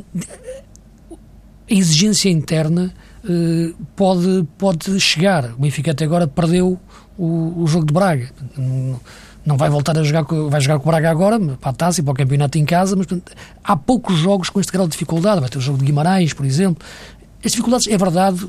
exigência 1.69 2.31
interna 2.31 2.95
pode, 3.97 4.47
pode 4.57 5.01
chegar. 5.01 5.53
O 5.55 5.61
Benfica 5.61 5.93
até 5.93 6.05
agora 6.05 6.27
perdeu 6.27 6.79
o, 7.17 7.63
o 7.63 7.67
jogo 7.67 7.87
de 7.87 7.93
Braga. 7.93 8.31
Não 9.45 9.57
vai 9.57 9.71
voltar 9.71 9.97
a 9.99 10.03
jogar, 10.03 10.25
vai 10.25 10.61
jogar 10.61 10.79
com 10.79 10.89
o 10.89 10.93
Braga 10.93 11.11
agora, 11.11 11.39
para 11.57 11.71
a 11.71 11.73
taça 11.73 12.01
e 12.01 12.03
para 12.03 12.13
o 12.13 12.15
campeonato 12.15 12.59
em 12.59 12.65
casa, 12.65 12.95
mas 12.95 13.07
portanto, 13.07 13.33
há 13.65 13.77
poucos 13.77 14.19
jogos 14.19 14.51
com 14.51 14.61
este 14.61 14.71
grau 14.71 14.87
de 14.87 14.93
dificuldade. 14.93 15.41
Vai 15.41 15.49
ter 15.49 15.59
o 15.59 15.61
jogo 15.61 15.79
de 15.79 15.85
Guimarães, 15.85 16.33
por 16.33 16.45
exemplo. 16.45 16.87
As 17.45 17.53
dificuldades, 17.53 17.87
é 17.87 17.97
verdade, 17.97 18.47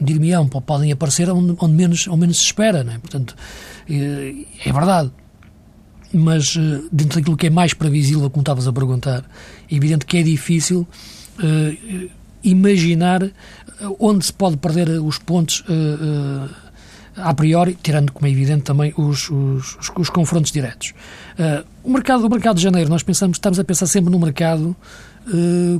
dir-me-ão, 0.00 0.46
podem 0.46 0.92
aparecer 0.92 1.30
onde, 1.30 1.56
onde, 1.58 1.72
menos, 1.74 2.06
onde 2.08 2.20
menos 2.20 2.38
se 2.38 2.44
espera, 2.44 2.80
é? 2.80 2.98
portanto, 2.98 3.34
é, 3.88 4.34
é 4.66 4.72
verdade. 4.72 5.10
Mas 6.12 6.56
eh, 6.56 6.82
dentro 6.92 7.18
daquilo 7.18 7.36
que 7.36 7.48
é 7.48 7.50
mais 7.50 7.74
previsível, 7.74 8.30
como 8.30 8.42
estavas 8.42 8.68
a 8.68 8.72
perguntar, 8.72 9.24
é 9.70 9.74
evidente 9.74 10.06
que 10.06 10.16
é 10.16 10.22
difícil 10.22 10.86
imaginar 12.44 13.30
onde 13.98 14.26
se 14.26 14.32
pode 14.32 14.56
perder 14.56 14.88
os 15.00 15.18
pontos 15.18 15.60
uh, 15.60 15.72
uh, 15.72 16.50
a 17.16 17.32
priori, 17.34 17.78
tirando, 17.80 18.12
como 18.12 18.26
é 18.26 18.30
evidente, 18.30 18.62
também 18.62 18.92
os, 18.96 19.30
os, 19.30 19.76
os, 19.76 19.92
os 19.96 20.10
confrontos 20.10 20.50
diretos. 20.50 20.92
Uh, 21.38 21.64
o, 21.82 21.90
mercado, 21.90 22.26
o 22.26 22.30
mercado 22.30 22.56
de 22.56 22.62
janeiro, 22.62 22.90
nós 22.90 23.02
pensamos, 23.02 23.36
estamos 23.36 23.58
a 23.58 23.64
pensar 23.64 23.86
sempre 23.86 24.10
no 24.10 24.18
mercado 24.18 24.76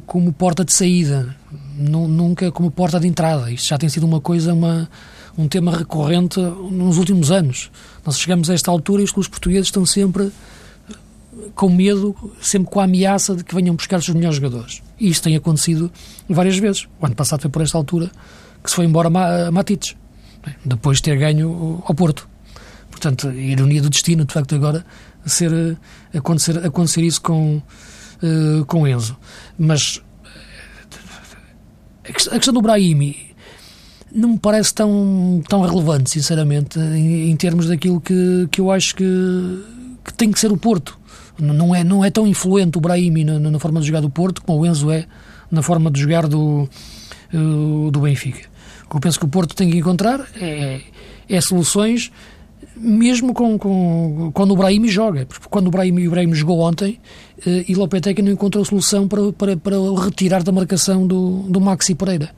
como 0.06 0.33
porta 0.33 0.64
de 0.64 0.73
saída, 0.73 1.37
nunca 1.76 2.50
como 2.50 2.71
porta 2.71 2.99
de 2.99 3.06
entrada. 3.06 3.50
Isto 3.50 3.68
já 3.68 3.76
tem 3.76 3.90
sido 3.90 4.06
uma 4.06 4.18
coisa, 4.18 4.54
uma, 4.54 4.88
um 5.37 5.47
tema 5.47 5.76
recorrente 5.76 6.41
nos 6.41 6.97
últimos 6.97 7.30
anos. 7.30 7.71
Nós 8.06 8.19
chegamos 8.19 8.49
a 8.49 8.54
esta 8.54 8.71
altura 8.71 9.02
e 9.02 9.04
os 9.04 9.12
clubes 9.12 9.28
portugueses 9.28 9.67
estão 9.67 9.84
sempre 9.84 10.32
com 11.54 11.69
medo, 11.69 12.15
sempre 12.41 12.71
com 12.71 12.80
a 12.80 12.85
ameaça 12.85 13.35
de 13.35 13.45
que 13.45 13.54
venham 13.54 13.75
buscar 13.75 13.99
os 13.99 14.09
melhores 14.09 14.37
jogadores. 14.37 14.83
E 14.99 15.09
isso 15.09 15.23
tem 15.23 15.37
acontecido 15.37 15.91
várias 16.28 16.59
vezes. 16.59 16.87
O 17.00 17.07
ano 17.07 17.15
passado 17.15 17.41
foi 17.41 17.50
por 17.50 17.63
esta 17.63 17.76
altura 17.76 18.11
que 18.63 18.71
se 18.71 18.76
foi 18.76 18.85
embora 18.87 19.11
Matites, 19.50 19.97
né? 20.47 20.54
depois 20.65 20.99
de 20.99 21.04
ter 21.04 21.19
ganho 21.19 21.83
ao 21.87 21.95
Porto. 21.95 22.28
Portanto, 22.91 23.28
a 23.28 23.35
ironia 23.35 23.83
do 23.83 23.91
destino, 23.91 24.25
de 24.25 24.33
facto, 24.33 24.54
agora 24.54 24.85
ser, 25.26 25.52
eh, 25.52 26.19
acontecer, 26.19 26.65
acontecer 26.65 27.02
isso 27.02 27.21
com, 27.21 27.57
uh, 28.23 28.65
com 28.67 28.87
Enzo. 28.87 29.17
Mas 29.59 30.00
eh, 32.04 32.11
a 32.11 32.13
questão 32.13 32.54
do 32.54 32.63
Brahimi 32.63 33.35
não 34.13 34.30
me 34.30 34.39
parece 34.39 34.73
tão, 34.73 35.43
tão 35.49 35.61
relevante, 35.63 36.11
sinceramente, 36.11 36.78
em, 36.78 37.30
em 37.30 37.37
termos 37.37 37.67
daquilo 37.67 38.00
que, 38.00 38.49
que 38.50 38.61
eu 38.61 38.71
acho 38.71 38.95
que, 38.95 39.04
que 40.04 40.15
tem 40.15 40.30
que 40.30 40.39
ser 40.39 40.52
o 40.52 40.57
Porto. 40.57 40.99
Não 41.38 41.75
é, 41.75 41.82
não 41.82 42.04
é 42.04 42.10
tão 42.10 42.26
influente 42.26 42.78
o 42.78 42.80
Brahimi 42.80 43.25
na, 43.25 43.38
na 43.38 43.58
forma 43.58 43.80
de 43.80 43.86
jogar 43.86 44.00
do 44.00 44.10
Porto 44.10 44.42
como 44.42 44.60
o 44.60 44.66
Enzo 44.66 44.90
é 44.90 45.06
na 45.50 45.62
forma 45.62 45.90
de 45.90 46.00
jogar 46.00 46.26
do, 46.26 46.68
uh, 47.32 47.90
do 47.90 48.00
Benfica. 48.00 48.49
O 48.86 48.90
que 48.90 48.97
eu 48.97 49.00
penso 49.00 49.18
que 49.18 49.25
o 49.25 49.28
Porto 49.28 49.54
tem 49.54 49.70
que 49.70 49.78
encontrar 49.78 50.25
é, 50.40 50.80
é 51.28 51.40
soluções 51.40 52.12
mesmo 52.76 53.32
com, 53.32 53.58
com, 53.58 54.30
quando 54.32 54.52
o 54.52 54.56
Brahimi 54.56 54.88
joga. 54.88 55.26
Porque 55.26 55.47
quando 55.49 55.68
o 55.68 55.70
Brahimi, 55.70 56.06
o 56.08 56.10
Brahimi 56.10 56.34
jogou 56.34 56.60
ontem 56.60 57.00
uh, 57.47 57.64
e 57.68 57.75
Lopetegui 57.75 58.23
não 58.23 58.32
encontrou 58.32 58.64
solução 58.64 59.08
para, 59.08 59.32
para, 59.32 59.56
para 59.56 59.76
retirar 60.04 60.42
da 60.42 60.52
marcação 60.52 61.06
do, 61.06 61.42
do 61.49 61.60
Maxi 61.60 61.94
Pereira. 61.94 62.30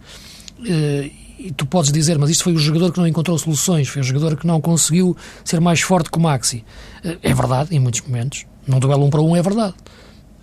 Uh, 0.60 1.10
e 1.38 1.52
tu 1.54 1.66
podes 1.66 1.92
dizer, 1.92 2.18
mas 2.18 2.30
isto 2.30 2.44
foi 2.44 2.54
o 2.54 2.58
jogador 2.58 2.92
que 2.92 2.98
não 2.98 3.06
encontrou 3.06 3.38
soluções, 3.38 3.88
foi 3.88 4.00
o 4.00 4.04
jogador 4.04 4.36
que 4.36 4.46
não 4.46 4.58
conseguiu 4.60 5.14
ser 5.44 5.60
mais 5.60 5.82
forte 5.82 6.10
que 6.10 6.16
o 6.16 6.20
Maxi. 6.20 6.64
É 7.22 7.34
verdade, 7.34 7.76
em 7.76 7.78
muitos 7.78 8.00
momentos. 8.00 8.46
Num 8.66 8.78
duelo 8.78 9.04
um 9.04 9.10
para 9.10 9.20
um 9.20 9.36
é 9.36 9.42
verdade. 9.42 9.74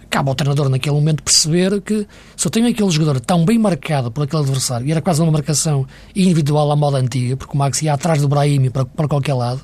Cabe 0.09 0.29
ao 0.29 0.35
treinador 0.35 0.69
naquele 0.69 0.95
momento 0.95 1.23
perceber 1.23 1.81
que 1.81 2.07
se 2.37 2.47
eu 2.47 2.51
tenho 2.51 2.67
aquele 2.67 2.89
jogador 2.91 3.19
tão 3.19 3.43
bem 3.43 3.57
marcado 3.57 4.11
por 4.11 4.23
aquele 4.23 4.43
adversário, 4.43 4.85
e 4.87 4.91
era 4.91 5.01
quase 5.01 5.21
uma 5.21 5.31
marcação 5.31 5.87
individual 6.15 6.71
à 6.71 6.75
moda 6.75 6.97
antiga, 6.97 7.35
porque 7.35 7.55
o 7.55 7.57
Max 7.57 7.81
ia 7.81 7.93
atrás 7.93 8.21
do 8.21 8.27
Brahimi 8.27 8.69
para, 8.69 8.85
para 8.85 9.07
qualquer 9.07 9.33
lado, 9.33 9.61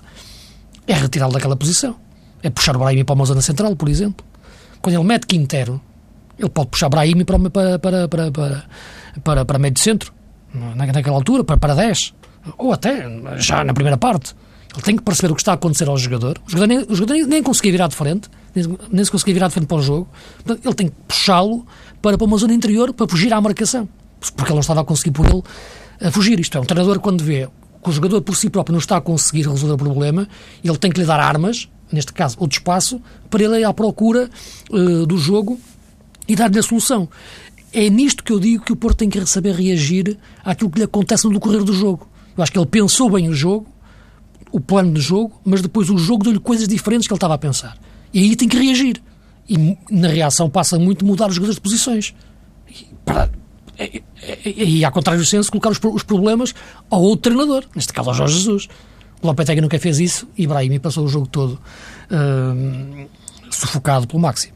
é 0.87 0.93
retirá-lo 0.93 1.31
daquela 1.31 1.55
posição. 1.55 1.95
É 2.41 2.49
puxar 2.49 2.75
o 2.75 2.79
Brahimi 2.79 3.03
para 3.03 3.15
uma 3.15 3.25
zona 3.25 3.41
central, 3.41 3.75
por 3.75 3.87
exemplo. 3.89 4.25
Quando 4.81 4.95
ele 4.95 5.03
mete 5.03 5.27
Quintero, 5.27 5.79
ele 6.37 6.49
pode 6.49 6.69
puxar 6.69 6.89
Brahimi 6.89 7.23
para, 7.23 7.37
para, 7.49 7.79
para, 7.79 8.07
para, 8.07 8.31
para, 8.31 8.63
para, 9.23 9.45
para 9.45 9.59
meio 9.59 9.73
de 9.73 9.81
centro, 9.81 10.13
naquela 10.75 11.17
altura, 11.17 11.43
para, 11.43 11.57
para 11.57 11.75
10. 11.75 12.13
Ou 12.57 12.73
até 12.73 13.05
já 13.37 13.63
na 13.63 13.73
primeira 13.73 13.97
parte. 13.97 14.33
Ele 14.73 14.81
tem 14.81 14.95
que 14.95 15.03
perceber 15.03 15.31
o 15.31 15.35
que 15.35 15.41
está 15.41 15.51
a 15.51 15.55
acontecer 15.55 15.87
ao 15.87 15.97
jogador. 15.97 16.39
O 16.47 16.49
jogador 16.49 16.67
nem, 16.67 16.79
o 16.79 16.95
jogador 16.95 17.13
nem, 17.13 17.25
nem 17.25 17.43
conseguia 17.43 17.71
virar 17.71 17.87
de 17.87 17.95
frente, 17.95 18.29
nem 18.91 19.05
se 19.05 19.11
conseguia 19.11 19.33
virar 19.33 19.47
de 19.47 19.53
frente 19.53 19.67
para 19.67 19.77
o 19.77 19.81
jogo. 19.81 20.07
Portanto, 20.43 20.65
ele 20.65 20.75
tem 20.75 20.87
que 20.87 20.95
puxá-lo 21.07 21.65
para, 22.01 22.17
para 22.17 22.25
uma 22.25 22.37
zona 22.37 22.53
interior 22.53 22.93
para 22.93 23.07
fugir 23.07 23.33
à 23.33 23.41
marcação. 23.41 23.87
Porque 24.19 24.51
ele 24.51 24.55
não 24.55 24.61
estava 24.61 24.81
a 24.81 24.83
conseguir 24.83 25.11
por 25.11 25.25
ele 25.25 25.43
a 26.01 26.11
fugir. 26.11 26.39
Isto 26.39 26.57
é, 26.57 26.61
um 26.61 26.65
treinador, 26.65 26.99
quando 26.99 27.23
vê 27.23 27.47
que 27.81 27.89
o 27.89 27.91
jogador 27.91 28.21
por 28.21 28.35
si 28.35 28.49
próprio 28.49 28.73
não 28.73 28.79
está 28.79 28.97
a 28.97 29.01
conseguir 29.01 29.47
resolver 29.47 29.73
o 29.73 29.77
problema, 29.77 30.27
ele 30.63 30.77
tem 30.77 30.91
que 30.91 30.99
lhe 30.99 31.05
dar 31.05 31.19
armas, 31.19 31.69
neste 31.91 32.11
caso, 32.11 32.35
ou 32.39 32.47
de 32.47 32.55
espaço, 32.55 33.01
para 33.29 33.43
ele 33.43 33.59
ir 33.59 33.63
à 33.63 33.73
procura 33.73 34.29
uh, 34.69 35.05
do 35.05 35.17
jogo 35.17 35.59
e 36.27 36.35
dar-lhe 36.35 36.59
a 36.59 36.63
solução. 36.63 37.07
É 37.71 37.89
nisto 37.89 38.23
que 38.23 38.33
eu 38.33 38.39
digo 38.39 38.63
que 38.63 38.73
o 38.73 38.75
Porto 38.75 38.97
tem 38.97 39.09
que 39.09 39.25
saber 39.25 39.55
reagir 39.55 40.17
àquilo 40.43 40.69
que 40.69 40.79
lhe 40.79 40.85
acontece 40.85 41.25
no 41.25 41.33
decorrer 41.33 41.63
do 41.63 41.73
jogo. 41.73 42.09
Eu 42.35 42.43
acho 42.43 42.51
que 42.51 42.57
ele 42.57 42.65
pensou 42.65 43.09
bem 43.09 43.29
o 43.29 43.33
jogo, 43.33 43.67
o 44.51 44.59
plano 44.59 44.93
de 44.93 45.01
jogo, 45.01 45.39
mas 45.45 45.61
depois 45.61 45.89
o 45.89 45.97
jogo 45.97 46.23
deu-lhe 46.23 46.39
coisas 46.39 46.67
diferentes 46.67 47.07
que 47.07 47.13
ele 47.13 47.17
estava 47.17 47.35
a 47.35 47.37
pensar. 47.37 47.77
E 48.13 48.23
aí 48.23 48.35
tem 48.35 48.47
que 48.47 48.57
reagir. 48.57 49.01
E 49.47 49.77
na 49.89 50.07
reação 50.07 50.49
passa 50.49 50.77
muito 50.77 51.05
mudar 51.05 51.27
os 51.27 51.35
jogadores 51.35 51.55
de 51.55 51.61
posições. 51.61 52.13
E, 52.69 52.87
para, 53.05 53.29
e, 53.79 54.03
e, 54.45 54.79
e, 54.79 54.85
ao 54.85 54.91
contrário 54.91 55.21
do 55.21 55.25
senso, 55.25 55.49
colocar 55.51 55.69
os, 55.69 55.79
os, 55.83 56.03
problemas 56.03 56.53
ao 56.89 57.01
outro 57.01 57.31
treinador, 57.31 57.63
neste 57.75 57.93
caso 57.93 58.09
ao 58.09 58.15
Jorge 58.15 58.37
Jesus. 58.37 58.67
O 59.21 59.27
Lopetegui 59.27 59.61
nunca 59.61 59.77
fez 59.79 59.99
isso 59.99 60.27
e 60.37 60.47
Brahimi 60.47 60.79
passou 60.79 61.05
o 61.05 61.07
jogo 61.07 61.27
todo 61.27 61.59
uh, 62.11 63.09
sufocado 63.49 64.07
pelo 64.07 64.19
Maxi. 64.19 64.53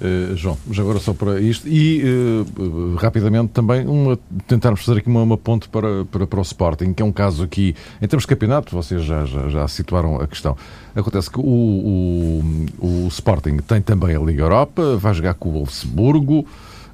Uh, 0.00 0.36
João, 0.36 0.56
já 0.70 0.80
agora 0.80 1.00
só 1.00 1.12
para 1.12 1.40
isto 1.40 1.66
e 1.66 2.04
uh, 2.04 2.94
rapidamente 2.94 3.48
também 3.48 3.84
uma, 3.84 4.16
tentarmos 4.46 4.84
fazer 4.84 5.00
aqui 5.00 5.08
uma, 5.08 5.22
uma 5.22 5.36
ponte 5.36 5.68
para, 5.68 6.04
para, 6.04 6.24
para, 6.24 6.38
o 6.38 6.42
Sporting, 6.42 6.92
que 6.92 7.02
é 7.02 7.04
um 7.04 7.10
caso 7.10 7.42
aqui, 7.42 7.74
em 8.00 8.06
termos 8.06 8.22
de 8.22 8.28
campeonato, 8.28 8.76
vocês 8.76 9.02
já, 9.02 9.24
já, 9.24 9.48
já 9.48 9.66
situaram 9.66 10.20
a 10.20 10.28
questão. 10.28 10.56
Acontece 10.94 11.28
que 11.28 11.40
o, 11.40 11.42
o, 11.42 12.66
o, 12.78 13.08
Sporting 13.08 13.56
tem 13.56 13.82
também 13.82 14.14
a 14.14 14.20
Liga 14.20 14.42
Europa, 14.42 14.96
vai 14.96 15.12
jogar 15.14 15.34
com 15.34 15.48
o 15.48 15.52
Wolfsburgo 15.52 16.46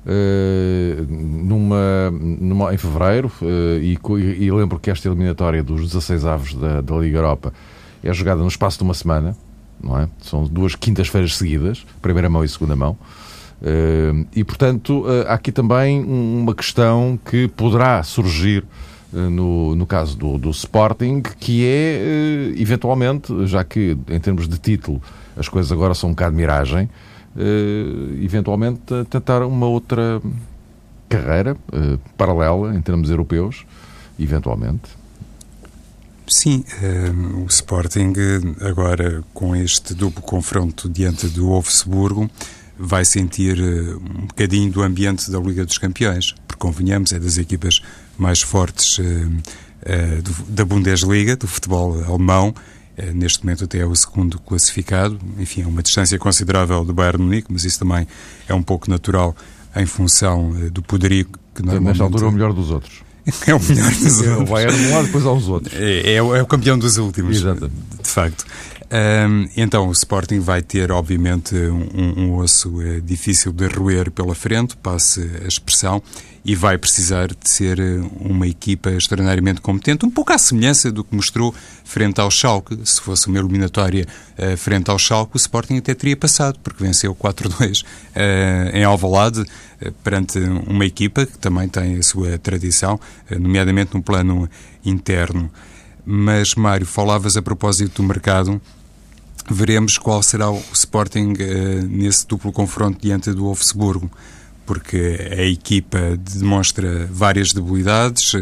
uh, 0.07 1.07
numa, 1.11 2.11
numa, 2.11 2.73
em 2.73 2.79
fevereiro 2.79 3.31
e, 3.83 3.99
e, 4.17 4.51
lembro 4.51 4.79
que 4.79 4.91
esta 4.91 5.09
eliminatória 5.09 5.63
dos 5.63 5.83
16 5.83 6.25
avos 6.25 6.55
da, 6.55 6.81
da 6.81 6.97
Liga 6.97 7.19
Europa 7.19 7.53
é 8.03 8.11
jogada 8.15 8.41
no 8.41 8.49
espaço 8.49 8.79
de 8.79 8.85
uma 8.85 8.95
semana, 8.95 9.37
não 9.83 9.99
é? 9.99 10.09
São 10.21 10.45
duas 10.45 10.75
quintas-feiras 10.75 11.37
seguidas, 11.37 11.87
primeira 12.01 12.29
mão 12.29 12.45
e 12.45 12.49
segunda 12.49 12.75
mão. 12.75 12.97
Uh, 13.65 14.27
e, 14.35 14.45
portanto, 14.45 15.05
uh, 15.07 15.27
há 15.27 15.35
aqui 15.35 15.51
também 15.51 16.03
uma 16.05 16.55
questão 16.55 17.19
que 17.25 17.49
poderá 17.49 18.03
surgir 18.03 18.63
uh, 19.13 19.17
no, 19.17 19.75
no 19.75 19.87
caso 19.87 20.19
do, 20.19 20.37
do 20.37 20.51
Sporting, 20.51 21.23
que 21.23 21.65
é, 21.65 22.53
eventualmente, 22.57 23.47
já 23.47 23.65
que 23.65 23.97
em 24.09 24.21
termos 24.21 24.47
de 24.49 24.59
título 24.59 25.01
as 25.37 25.49
coisas 25.49 25.73
agora 25.73 25.95
são 25.95 26.11
um 26.11 26.13
bocado 26.13 26.37
miragem, 26.37 26.89
eventualmente 28.23 28.81
tentar 29.11 29.43
uma 29.43 29.67
outra 29.67 30.23
carreira 31.09 31.57
paralela 32.17 32.73
em 32.77 32.81
termos 32.81 33.11
europeus, 33.11 33.67
eventualmente. 34.17 35.04
Sim, 36.27 36.65
o 37.43 37.47
Sporting 37.47 38.13
agora 38.61 39.23
com 39.35 39.55
este 39.55 39.95
duplo 39.95 40.23
confronto 40.23 40.89
diante 40.89 41.29
do 41.29 41.47
Wolfsburgo 41.47 42.31
vai 42.79 43.05
sentir 43.05 43.59
uh, 43.61 43.97
um 43.97 44.27
bocadinho 44.27 44.71
do 44.71 44.83
ambiente 44.83 45.31
da 45.31 45.39
Liga 45.39 45.65
dos 45.65 45.79
Campeões, 45.79 46.35
porque 46.47 46.61
convenhamos, 46.61 47.13
é 47.13 47.19
das 47.19 47.39
equipas 47.39 47.81
mais 48.19 48.43
fortes 48.43 48.99
uh, 48.99 50.23
do, 50.23 50.33
da 50.49 50.65
Bundesliga, 50.65 51.37
do 51.37 51.47
futebol 51.47 52.03
alemão. 52.05 52.55
neste 53.15 53.45
momento 53.45 53.65
até 53.65 53.79
é 53.79 53.87
o 53.87 53.95
segundo 53.95 54.39
classificado. 54.41 55.19
Enfim, 55.39 55.63
é 55.63 55.67
uma 55.67 55.83
distância 55.83 56.19
considerável 56.19 56.85
do 56.85 56.95
Bayern 56.95 57.23
Munique, 57.23 57.53
mas 57.53 57.65
isso 57.65 57.81
também 57.81 58.09
é 58.49 58.55
um 58.55 58.63
pouco 58.63 58.91
natural 58.91 59.37
em 59.77 59.85
função 59.85 60.53
do 60.71 60.83
poderio 60.83 61.27
que 61.55 61.63
normalmente... 61.63 61.99
Nesta 61.99 62.05
altura 62.05 62.29
o 62.29 62.33
melhor 62.33 62.53
dos 62.53 62.71
outros. 62.71 63.03
É 63.47 63.55
o 63.55 63.61
melhor 63.61 63.91
dos. 63.91 64.21
O 64.21 64.45
Bayern 64.45 64.77
de 64.77 64.87
um 64.87 64.95
lado, 64.95 65.07
depois 65.07 65.27
há 65.27 65.33
os 65.33 65.49
outros. 65.49 65.75
É, 65.75 66.13
é, 66.13 66.15
é, 66.17 66.23
o 66.23 66.47
campeão 66.47 66.79
dos 66.79 66.99
últimos, 66.99 67.39
Exato. 67.39 67.71
de 68.03 68.09
facto. 68.09 68.45
Um, 68.95 69.49
então 69.57 69.89
o 69.89 69.93
Sporting 69.93 70.39
vai 70.39 70.63
ter, 70.63 70.93
obviamente, 70.93 71.57
um, 71.57 72.15
um 72.17 72.37
osso 72.37 72.81
é, 72.81 73.01
difícil 73.01 73.53
de 73.53 73.67
roer 73.67 74.09
pela 74.09 74.37
frente, 74.37 74.77
passe 74.77 75.29
a 75.43 75.49
expressão, 75.49 76.01
e 76.45 76.55
vai 76.55 76.79
precisar 76.79 77.29
de 77.29 77.49
ser 77.49 77.81
eh, 77.81 78.01
uma 78.21 78.47
equipa 78.47 78.91
extraordinariamente 78.91 79.63
competente, 79.63 80.05
um 80.05 80.11
pouco 80.11 80.31
à 80.31 80.37
semelhança 80.37 80.93
do 80.93 81.03
que 81.03 81.17
mostrou 81.17 81.55
frente 81.85 82.21
ao 82.21 82.31
Schalke. 82.31 82.79
Se 82.85 83.01
fosse 83.01 83.29
uma 83.29 83.39
eliminatória 83.39 84.07
uh, 84.39 84.55
frente 84.55 84.91
ao 84.91 84.99
Schalke, 84.99 85.35
o 85.35 85.39
Sporting 85.39 85.79
até 85.79 85.95
teria 85.95 86.17
passado, 86.17 86.59
porque 86.63 86.85
venceu 86.85 87.15
4-2 87.15 87.83
uh, 87.83 88.77
em 88.77 88.85
Alvalade, 88.85 89.41
uh, 89.41 89.93
perante 90.05 90.39
uma 90.39 90.85
equipa 90.85 91.25
que 91.25 91.39
também 91.39 91.67
tem 91.67 91.97
a 91.97 92.03
sua 92.03 92.37
tradição, 92.37 93.01
nomeadamente 93.31 93.95
no 93.95 94.03
plano 94.03 94.47
interno. 94.85 95.51
Mas, 96.05 96.55
Mário, 96.55 96.85
falavas 96.85 97.39
a 97.39 97.43
propósito 97.43 98.03
do 98.03 98.07
mercado 98.07 98.61
veremos 99.51 99.99
qual 99.99 100.23
será 100.23 100.51
o 100.51 100.63
Sporting 100.73 101.33
uh, 101.33 101.87
nesse 101.87 102.27
duplo 102.27 102.53
confronto 102.53 102.99
diante 103.01 103.33
do 103.33 103.45
Wolfsburgo, 103.45 104.11
porque 104.67 105.19
a 105.31 105.43
equipa 105.43 106.17
demonstra 106.17 107.09
várias 107.11 107.53
debilidades. 107.53 108.33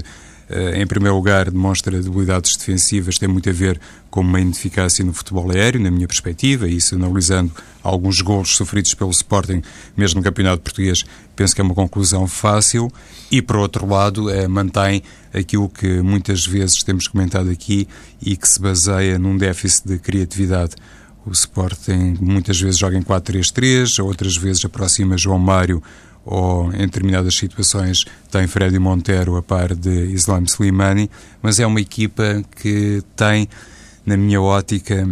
Uh, 0.52 0.76
em 0.76 0.86
primeiro 0.86 1.16
lugar, 1.16 1.50
demonstra 1.50 2.00
debilidades 2.00 2.56
defensivas, 2.56 3.18
tem 3.18 3.28
muito 3.28 3.48
a 3.48 3.52
ver 3.52 3.80
com 4.10 4.20
uma 4.20 4.38
ineficácia 4.38 5.02
no 5.04 5.14
futebol 5.14 5.50
aéreo, 5.50 5.80
na 5.80 5.90
minha 5.90 6.06
perspectiva, 6.06 6.68
e 6.68 6.76
isso 6.76 6.94
analisando 6.94 7.50
alguns 7.82 8.20
golos 8.20 8.54
sofridos 8.54 8.92
pelo 8.92 9.10
Sporting, 9.10 9.62
mesmo 9.96 10.20
no 10.20 10.24
Campeonato 10.24 10.62
Português, 10.62 11.04
penso 11.34 11.54
que 11.54 11.60
é 11.60 11.64
uma 11.64 11.74
conclusão 11.74 12.26
fácil. 12.26 12.92
E, 13.30 13.40
por 13.40 13.56
outro 13.56 13.86
lado, 13.86 14.28
uh, 14.28 14.48
mantém 14.48 15.02
aquilo 15.32 15.68
que 15.68 16.02
muitas 16.02 16.46
vezes 16.46 16.82
temos 16.82 17.08
comentado 17.08 17.48
aqui 17.48 17.88
e 18.20 18.36
que 18.36 18.46
se 18.46 18.60
baseia 18.60 19.18
num 19.18 19.36
déficit 19.36 19.88
de 19.88 19.98
criatividade. 19.98 20.76
O 21.24 21.30
Sporting 21.30 22.18
muitas 22.20 22.60
vezes 22.60 22.78
joga 22.78 22.98
em 22.98 23.02
4-3-3, 23.02 24.04
outras 24.04 24.36
vezes 24.36 24.64
aproxima 24.64 25.16
João 25.16 25.38
Mário 25.38 25.82
ou 26.24 26.72
em 26.72 26.86
determinadas 26.86 27.36
situações 27.36 28.04
tem 28.30 28.46
Freddy 28.46 28.78
Montero 28.78 29.36
a 29.36 29.42
par 29.42 29.74
de 29.74 30.06
Islam 30.06 30.44
Slimani, 30.44 31.10
mas 31.42 31.58
é 31.58 31.66
uma 31.66 31.80
equipa 31.80 32.42
que 32.56 33.02
tem, 33.16 33.48
na 34.06 34.16
minha 34.16 34.40
ótica, 34.40 35.08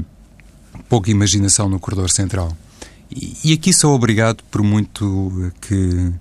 pouca 0.89 1.11
imaginação 1.11 1.69
no 1.69 1.81
corredor 1.81 2.11
central. 2.11 2.57
E, 3.11 3.37
e 3.45 3.53
aqui 3.53 3.73
sou 3.73 3.95
obrigado, 3.95 4.43
por 4.51 4.63
muito 4.63 5.53
que 5.61 6.13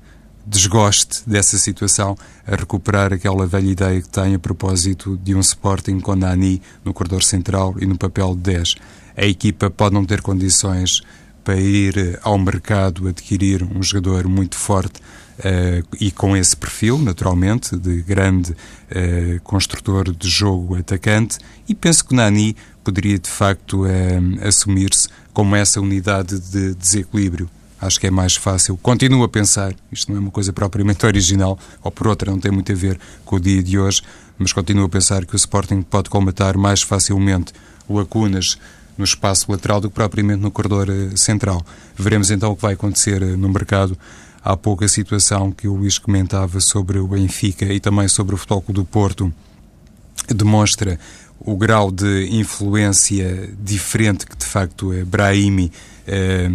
desgoste 0.46 1.22
dessa 1.28 1.58
situação, 1.58 2.18
a 2.48 2.56
recuperar 2.56 3.14
aquela 3.14 3.46
velha 3.46 3.70
ideia 3.70 4.02
que 4.02 4.10
tenho 4.10 4.36
a 4.36 4.40
propósito 4.40 5.16
de 5.24 5.36
um 5.36 5.40
Sporting 5.40 6.00
com 6.00 6.16
Nani 6.16 6.60
no 6.84 6.92
corredor 6.92 7.24
central 7.24 7.76
e 7.80 7.86
no 7.86 7.96
papel 7.98 8.36
de 8.36 8.42
10. 8.42 8.76
A 9.16 9.26
equipa 9.26 9.70
pode 9.70 9.94
não 9.94 10.06
ter 10.06 10.22
condições 10.22 11.04
para 11.44 11.58
ir 11.58 12.20
ao 12.22 12.38
mercado 12.38 13.08
adquirir 13.08 13.64
um 13.64 13.82
jogador 13.82 14.28
muito 14.28 14.56
forte 14.56 15.00
uh, 15.40 15.88
e 16.00 16.12
com 16.12 16.36
esse 16.36 16.56
perfil, 16.56 16.98
naturalmente, 16.98 17.76
de 17.78 18.02
grande 18.02 18.52
uh, 18.52 19.42
construtor 19.44 20.12
de 20.12 20.30
jogo 20.30 20.76
atacante, 20.76 21.38
e 21.68 21.76
penso 21.76 22.06
que 22.06 22.16
Nani 22.16 22.56
poderia 22.84 23.20
de 23.20 23.30
facto 23.30 23.84
assumir-se 24.42 25.08
como 25.32 25.56
essa 25.56 25.80
unidade 25.80 26.40
de 26.40 26.74
desequilíbrio 26.74 27.48
acho 27.82 28.00
que 28.00 28.08
é 28.08 28.12
mais 28.12 28.36
fácil. 28.36 28.78
Continuo 28.78 29.24
a 29.24 29.30
pensar, 29.30 29.74
isto 29.92 30.12
não 30.12 30.18
é 30.18 30.22
uma 30.22 30.32
coisa 30.32 30.52
propriamente 30.52 31.06
original, 31.08 31.58
ou 31.84 31.92
por 31.92 32.08
outra, 32.08 32.32
não 32.32 32.40
tem 32.40 32.52
muito 32.52 32.72
a 32.72 32.76
ver 32.76 33.00
com 33.26 33.38
o 33.38 33.40
dia 33.40 33.64
de 33.64 33.80
hoje, 33.80 34.02
mas 34.38 34.54
continuo 34.54 34.86
a 34.86 34.90
pensar 34.90 35.26
que 35.26 35.36
o 35.36 35.38
Sporting 35.38 35.82
pode 35.82 36.10
colmatar 36.10 36.58
mais 36.58 36.82
facilmente 36.82 37.54
lacunas 37.90 38.58
no 39.00 39.06
espaço 39.06 39.50
lateral 39.50 39.80
do 39.80 39.90
que 39.90 39.96
propriamente 39.96 40.42
no 40.42 40.52
corredor 40.52 40.90
eh, 40.90 41.16
central. 41.16 41.66
Veremos 41.96 42.30
então 42.30 42.52
o 42.52 42.56
que 42.56 42.62
vai 42.62 42.74
acontecer 42.74 43.22
eh, 43.24 43.38
no 43.38 43.48
mercado. 43.50 43.98
Há 44.44 44.56
pouco 44.58 44.84
a 44.84 44.88
situação 44.88 45.52
que 45.52 45.68
o 45.68 45.76
Luís 45.76 45.98
comentava 45.98 46.60
sobre 46.60 47.00
o 47.00 47.08
Benfica 47.08 47.66
e 47.66 47.80
também 47.80 48.08
sobre 48.10 48.36
o 48.36 48.38
Futebol 48.38 48.64
do 48.70 48.86
Porto 48.86 49.34
demonstra 50.28 51.00
o 51.40 51.56
grau 51.56 51.92
de 51.92 52.28
influência 52.32 53.50
diferente 53.60 54.26
que 54.26 54.36
de 54.36 54.46
facto 54.46 54.92
é 54.92 55.06
Brahimi 55.06 55.72
eh, 56.06 56.50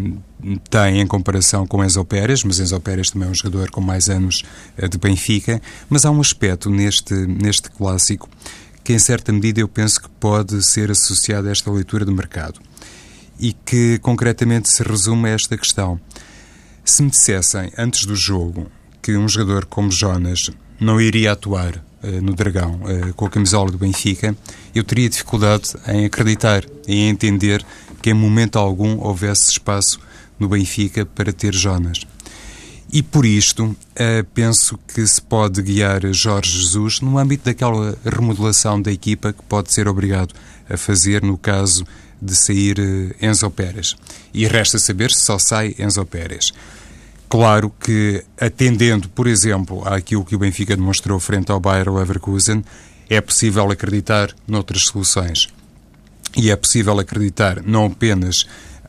tem 0.68 1.00
em 1.00 1.06
comparação 1.06 1.66
com 1.66 1.82
Enzo 1.82 2.04
Pérez, 2.04 2.44
mas 2.44 2.60
Enzo 2.60 2.78
Pérez 2.80 3.10
também 3.10 3.28
é 3.28 3.30
um 3.30 3.34
jogador 3.34 3.70
com 3.70 3.80
mais 3.80 4.08
anos 4.08 4.42
eh, 4.76 4.88
de 4.88 4.98
Benfica. 4.98 5.60
Mas 5.88 6.04
há 6.04 6.10
um 6.10 6.20
aspecto 6.20 6.68
neste, 6.68 7.14
neste 7.14 7.70
clássico 7.70 8.28
que, 8.84 8.92
em 8.92 8.98
certa 8.98 9.32
medida, 9.32 9.60
eu 9.60 9.66
penso 9.66 10.00
que 10.00 10.08
pode 10.20 10.62
ser 10.62 10.90
associado 10.90 11.48
a 11.48 11.50
esta 11.50 11.70
leitura 11.70 12.04
do 12.04 12.12
mercado 12.12 12.60
e 13.40 13.52
que 13.52 13.98
concretamente 13.98 14.70
se 14.70 14.82
resume 14.82 15.30
a 15.30 15.32
esta 15.32 15.56
questão. 15.56 15.98
Se 16.84 17.02
me 17.02 17.10
dissessem 17.10 17.72
antes 17.78 18.04
do 18.04 18.14
jogo 18.14 18.70
que 19.00 19.16
um 19.16 19.26
jogador 19.26 19.64
como 19.64 19.90
Jonas 19.90 20.50
não 20.78 21.00
iria 21.00 21.32
atuar 21.32 21.76
uh, 21.76 22.22
no 22.22 22.34
Dragão 22.34 22.80
uh, 22.82 23.14
com 23.14 23.26
a 23.26 23.30
camisola 23.30 23.70
do 23.70 23.78
Benfica, 23.78 24.36
eu 24.74 24.84
teria 24.84 25.08
dificuldade 25.08 25.70
em 25.88 26.04
acreditar, 26.04 26.64
em 26.86 27.08
entender 27.08 27.64
que 28.02 28.10
em 28.10 28.14
momento 28.14 28.58
algum 28.58 28.98
houvesse 28.98 29.50
espaço 29.50 29.98
no 30.38 30.48
Benfica 30.48 31.06
para 31.06 31.32
ter 31.32 31.54
Jonas. 31.54 32.06
E 32.94 33.02
por 33.02 33.26
isto, 33.26 33.64
uh, 33.64 33.76
penso 34.32 34.78
que 34.86 35.04
se 35.04 35.20
pode 35.20 35.60
guiar 35.60 36.06
Jorge 36.12 36.60
Jesus 36.60 37.00
no 37.00 37.18
âmbito 37.18 37.46
daquela 37.46 37.98
remodelação 38.04 38.80
da 38.80 38.92
equipa 38.92 39.32
que 39.32 39.42
pode 39.42 39.72
ser 39.72 39.88
obrigado 39.88 40.32
a 40.70 40.76
fazer 40.76 41.20
no 41.20 41.36
caso 41.36 41.84
de 42.22 42.36
sair 42.36 42.78
uh, 42.78 43.12
Enzo 43.20 43.50
Pérez. 43.50 43.96
E 44.32 44.46
resta 44.46 44.78
saber 44.78 45.10
se 45.10 45.22
só 45.22 45.40
sai 45.40 45.74
Enzo 45.76 46.06
Pérez. 46.06 46.52
Claro 47.28 47.72
que, 47.80 48.22
atendendo, 48.40 49.08
por 49.08 49.26
exemplo, 49.26 49.82
àquilo 49.88 50.24
que 50.24 50.36
o 50.36 50.38
Benfica 50.38 50.76
demonstrou 50.76 51.18
frente 51.18 51.50
ao 51.50 51.58
Bayer 51.58 51.92
Leverkusen, 51.92 52.64
é 53.10 53.20
possível 53.20 53.68
acreditar 53.72 54.32
noutras 54.46 54.84
soluções. 54.84 55.48
E 56.36 56.48
é 56.48 56.54
possível 56.54 56.96
acreditar 57.00 57.60
não 57.60 57.86
apenas 57.86 58.46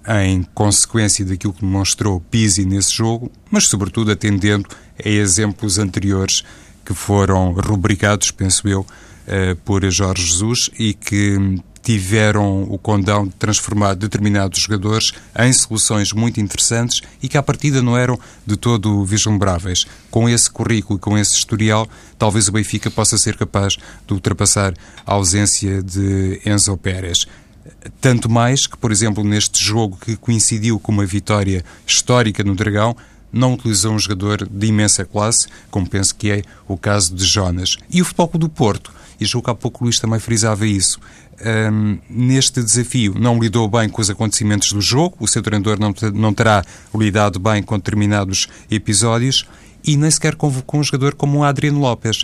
em 0.08 0.44
consequência 0.54 1.26
daquilo 1.26 1.54
que 1.54 1.62
demonstrou 1.62 2.20
Pizzi 2.20 2.66
nesse 2.66 2.94
jogo, 2.94 3.32
mas 3.50 3.68
sobretudo 3.68 4.12
atendendo 4.12 4.68
a 5.04 5.10
exemplos 5.10 5.78
anteriores 5.78 6.44
que 6.86 6.94
foram 6.94 7.52
rubricados, 7.52 8.32
penso 8.32 8.68
eu, 8.68 8.86
eh, 9.28 9.56
por 9.66 9.84
Jorge 9.90 10.26
Jesus 10.26 10.70
e 10.78 10.94
que 10.94 11.60
tiveram 11.86 12.64
o 12.64 12.80
condão 12.80 13.28
de 13.28 13.36
transformar 13.36 13.94
determinados 13.94 14.60
jogadores 14.60 15.12
em 15.38 15.54
soluções 15.54 16.12
muito 16.12 16.42
interessantes 16.42 17.02
e 17.22 17.30
que 17.30 17.38
à 17.38 17.44
partida 17.44 17.80
não 17.80 17.96
eram 17.96 18.20
de 18.46 18.58
todo 18.58 19.06
vislumbráveis. 19.06 19.86
Com 20.10 20.28
esse 20.28 20.50
currículo 20.50 20.98
e 20.98 21.00
com 21.00 21.16
esse 21.16 21.36
historial, 21.36 21.88
talvez 22.18 22.48
o 22.48 22.52
Benfica 22.52 22.90
possa 22.90 23.20
ser 23.20 23.38
capaz 23.38 23.78
de 24.08 24.14
ultrapassar 24.14 24.74
a 25.06 25.14
ausência 25.14 25.84
de 25.84 26.42
Enzo 26.44 26.76
Pérez. 26.76 27.28
Tanto 28.02 28.30
mais 28.30 28.66
que, 28.66 28.78
por 28.78 28.92
exemplo, 28.92 29.24
neste 29.24 29.64
jogo 29.64 29.98
que 30.00 30.16
coincidiu 30.16 30.80
com 30.80 30.92
uma 30.92 31.06
vitória 31.06 31.64
histórica 31.86 32.44
no 32.44 32.56
Dragão, 32.56 32.96
não 33.32 33.54
utilizou 33.54 33.94
um 33.94 34.00
jogador 34.00 34.48
de 34.50 34.68
imensa 34.68 35.04
classe, 35.04 35.48
como 35.70 35.90
penso 35.90 36.16
que 36.16 36.32
é 36.32 36.42
o 36.68 36.78
caso 36.78 37.14
de 37.14 37.26
Jonas. 37.26 37.78
E 37.90 38.02
o 38.02 38.06
Futebol 38.06 38.40
do 38.40 38.50
Porto 38.50 38.92
e 39.20 39.26
julgo 39.26 39.46
que 39.46 39.52
há 39.52 39.56
pouco 39.56 39.84
o 39.84 39.86
Luís 39.86 40.00
também 40.00 40.20
frisava 40.20 40.66
isso. 40.66 41.00
Um, 41.72 41.98
neste 42.10 42.64
desafio 42.64 43.14
não 43.18 43.40
lidou 43.40 43.68
bem 43.68 43.90
com 43.90 44.02
os 44.02 44.10
acontecimentos 44.10 44.72
do 44.72 44.82
jogo, 44.82 45.18
o 45.20 45.28
seu 45.28 45.42
treinador 45.42 45.78
não, 45.80 45.94
não 46.14 46.34
terá 46.34 46.64
lidado 46.94 47.40
bem 47.40 47.62
com 47.62 47.78
determinados 47.78 48.48
episódios 48.72 49.46
e 49.84 49.98
nem 49.98 50.10
sequer 50.10 50.36
convocou 50.36 50.80
um 50.80 50.84
jogador 50.84 51.14
como 51.14 51.40
o 51.40 51.44
Adriano 51.44 51.80
Lopes, 51.80 52.24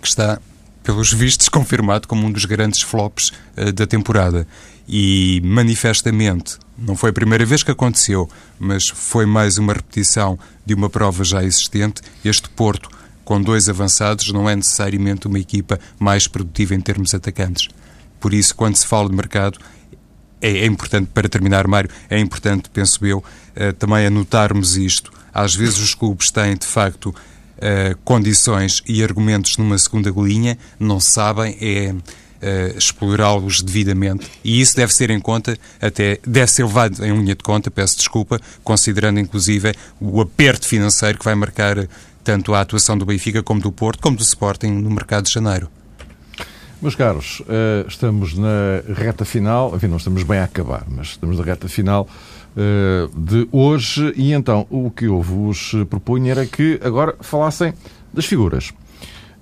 que 0.00 0.06
está, 0.06 0.40
pelos 0.82 1.12
vistos, 1.12 1.48
confirmado 1.50 2.08
como 2.08 2.26
um 2.26 2.32
dos 2.32 2.44
grandes 2.44 2.82
flops 2.82 3.32
uh, 3.56 3.72
da 3.72 3.86
temporada. 3.86 4.46
E 4.88 5.40
manifestamente, 5.44 6.58
não 6.76 6.96
foi 6.96 7.10
a 7.10 7.12
primeira 7.12 7.46
vez 7.46 7.62
que 7.62 7.70
aconteceu, 7.70 8.28
mas 8.58 8.88
foi 8.88 9.24
mais 9.24 9.58
uma 9.58 9.72
repetição 9.72 10.38
de 10.66 10.74
uma 10.74 10.90
prova 10.90 11.24
já 11.24 11.42
existente. 11.42 12.02
Este 12.24 12.48
Porto, 12.48 12.88
com 13.24 13.40
dois 13.40 13.68
avançados, 13.68 14.32
não 14.32 14.48
é 14.48 14.56
necessariamente 14.56 15.26
uma 15.26 15.38
equipa 15.38 15.78
mais 15.98 16.26
produtiva 16.26 16.74
em 16.74 16.80
termos 16.80 17.14
atacantes. 17.14 17.68
Por 18.18 18.34
isso, 18.34 18.54
quando 18.54 18.76
se 18.76 18.86
fala 18.86 19.08
de 19.08 19.14
mercado, 19.14 19.58
é, 20.40 20.58
é 20.58 20.66
importante, 20.66 21.08
para 21.14 21.28
terminar, 21.28 21.66
Mário, 21.68 21.88
é 22.10 22.18
importante, 22.18 22.68
penso 22.68 23.06
eu, 23.06 23.18
uh, 23.18 23.72
também 23.78 24.06
anotarmos 24.06 24.76
isto. 24.76 25.12
Às 25.32 25.54
vezes 25.54 25.78
os 25.78 25.94
clubes 25.94 26.30
têm, 26.30 26.56
de 26.56 26.66
facto, 26.66 27.14
uh, 27.62 27.96
condições 28.04 28.82
e 28.86 29.02
argumentos 29.02 29.56
numa 29.56 29.78
segunda 29.78 30.10
linha, 30.10 30.58
não 30.78 30.98
sabem, 30.98 31.56
é 31.60 31.92
uh, 31.92 32.76
explorá-los 32.76 33.62
devidamente. 33.62 34.28
E 34.42 34.60
isso 34.60 34.76
deve 34.76 34.92
ser 34.92 35.10
em 35.10 35.20
conta, 35.20 35.56
até 35.80 36.18
deve 36.26 36.50
ser 36.50 36.64
levado 36.64 37.04
em 37.04 37.16
linha 37.16 37.34
de 37.34 37.42
conta, 37.42 37.70
peço 37.70 37.96
desculpa, 37.96 38.40
considerando 38.64 39.20
inclusive 39.20 39.72
o 40.00 40.20
aperto 40.20 40.66
financeiro 40.66 41.18
que 41.18 41.24
vai 41.24 41.34
marcar 41.34 41.88
tanto 42.24 42.54
a 42.54 42.60
atuação 42.60 42.98
do 42.98 43.06
Benfica 43.06 43.42
como 43.42 43.60
do 43.60 43.72
Porto, 43.72 44.00
como 44.00 44.16
do 44.16 44.22
Sporting 44.22 44.68
no 44.68 44.90
mercado 44.90 45.24
de 45.24 45.32
janeiro. 45.32 45.68
Meus 46.80 46.96
caros, 46.96 47.40
estamos 47.86 48.36
na 48.36 48.82
reta 48.92 49.24
final, 49.24 49.74
enfim, 49.76 49.86
não 49.86 49.98
estamos 49.98 50.24
bem 50.24 50.38
a 50.40 50.44
acabar, 50.44 50.84
mas 50.88 51.10
estamos 51.10 51.38
na 51.38 51.44
reta 51.44 51.68
final 51.68 52.08
de 53.14 53.48
hoje 53.50 54.12
e 54.14 54.32
então 54.32 54.66
o 54.68 54.90
que 54.90 55.06
eu 55.06 55.22
vos 55.22 55.72
propunha 55.88 56.32
era 56.32 56.46
que 56.46 56.78
agora 56.82 57.16
falassem 57.20 57.72
das 58.12 58.26
figuras. 58.26 58.72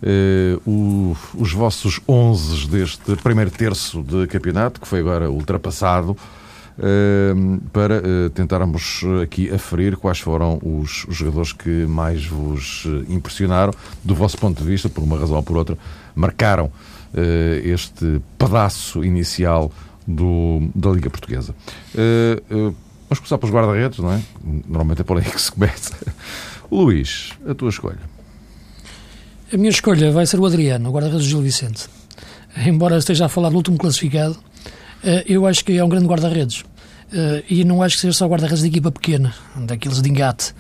Uh, 0.03 0.70
o, 0.70 1.16
os 1.35 1.53
vossos 1.53 2.01
11 2.09 2.68
deste 2.68 3.16
primeiro 3.16 3.51
terço 3.51 4.03
de 4.03 4.27
campeonato, 4.29 4.81
que 4.81 4.88
foi 4.88 5.01
agora 5.01 5.31
ultrapassado, 5.31 6.16
para 7.73 8.01
tentarmos 8.33 9.03
aqui 9.23 9.53
aferir 9.53 9.96
quais 9.96 10.18
foram 10.18 10.59
os, 10.62 11.05
os, 11.07 11.16
jogadores 11.16 11.53
que 11.53 11.87
mais 11.87 12.25
vos 12.25 12.87
impressionaram, 13.09 13.73
do 14.03 14.14
vosso 14.14 14.38
ponto 14.38 14.62
de 14.62 14.66
vista, 14.66 14.88
por 14.88 15.05
uma 15.05 15.18
razão 15.18 15.37
ou 15.37 15.42
por 15.42 15.57
outra, 15.59 15.77
marcaram 16.14 16.73
este 17.64 18.23
pedaço 18.38 19.05
inicial 19.05 19.70
do, 20.07 20.70
da 20.75 20.90
Liga 20.90 21.11
Portuguesa. 21.11 21.55
Vamos 23.11 23.18
começar 23.18 23.38
pelos 23.38 23.53
guarda-redes, 23.53 23.99
não 23.99 24.12
é? 24.12 24.20
Normalmente 24.68 25.01
é 25.01 25.05
por 25.05 25.18
aí 25.18 25.25
que 25.25 25.42
se 25.42 25.51
começa. 25.51 25.96
Luís, 26.70 27.33
a 27.44 27.53
tua 27.53 27.68
escolha. 27.68 27.99
A 29.53 29.57
minha 29.57 29.70
escolha 29.70 30.12
vai 30.12 30.25
ser 30.27 30.38
o 30.38 30.46
Adriano, 30.46 30.88
o 30.88 30.92
guarda-redes 30.92 31.27
Gil 31.27 31.42
Vicente. 31.42 31.88
Embora 32.64 32.96
esteja 32.99 33.27
a 33.27 33.29
falar 33.29 33.49
do 33.49 33.57
último 33.57 33.77
classificado, 33.77 34.38
eu 35.27 35.44
acho 35.44 35.64
que 35.64 35.77
é 35.77 35.85
um 35.85 35.88
grande 35.88 36.07
guarda-redes. 36.07 36.64
E 37.49 37.64
não 37.64 37.83
acho 37.83 37.96
que 37.96 38.03
seja 38.03 38.12
só 38.16 38.29
guarda-redes 38.29 38.62
de 38.62 38.68
equipa 38.68 38.92
pequena, 38.92 39.35
daqueles 39.57 40.01
de 40.01 40.09
engate. 40.09 40.55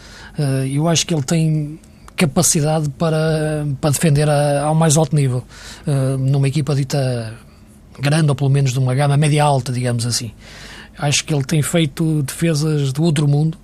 Eu 0.72 0.88
acho 0.88 1.06
que 1.06 1.14
ele 1.14 1.22
tem 1.22 1.78
capacidade 2.16 2.88
para, 2.90 3.64
para 3.80 3.90
defender 3.90 4.28
ao 4.28 4.74
mais 4.74 4.96
alto 4.96 5.14
nível, 5.14 5.44
numa 6.18 6.48
equipa 6.48 6.74
dita 6.74 7.32
grande, 8.00 8.28
ou 8.28 8.34
pelo 8.34 8.50
menos 8.50 8.72
de 8.72 8.78
uma 8.80 8.92
gama 8.92 9.16
média-alta, 9.16 9.70
digamos 9.70 10.04
assim. 10.04 10.32
Acho 11.00 11.24
que 11.24 11.32
ele 11.32 11.44
tem 11.44 11.62
feito 11.62 12.22
defesas 12.22 12.92
do 12.92 13.02
outro 13.02 13.26
mundo, 13.26 13.56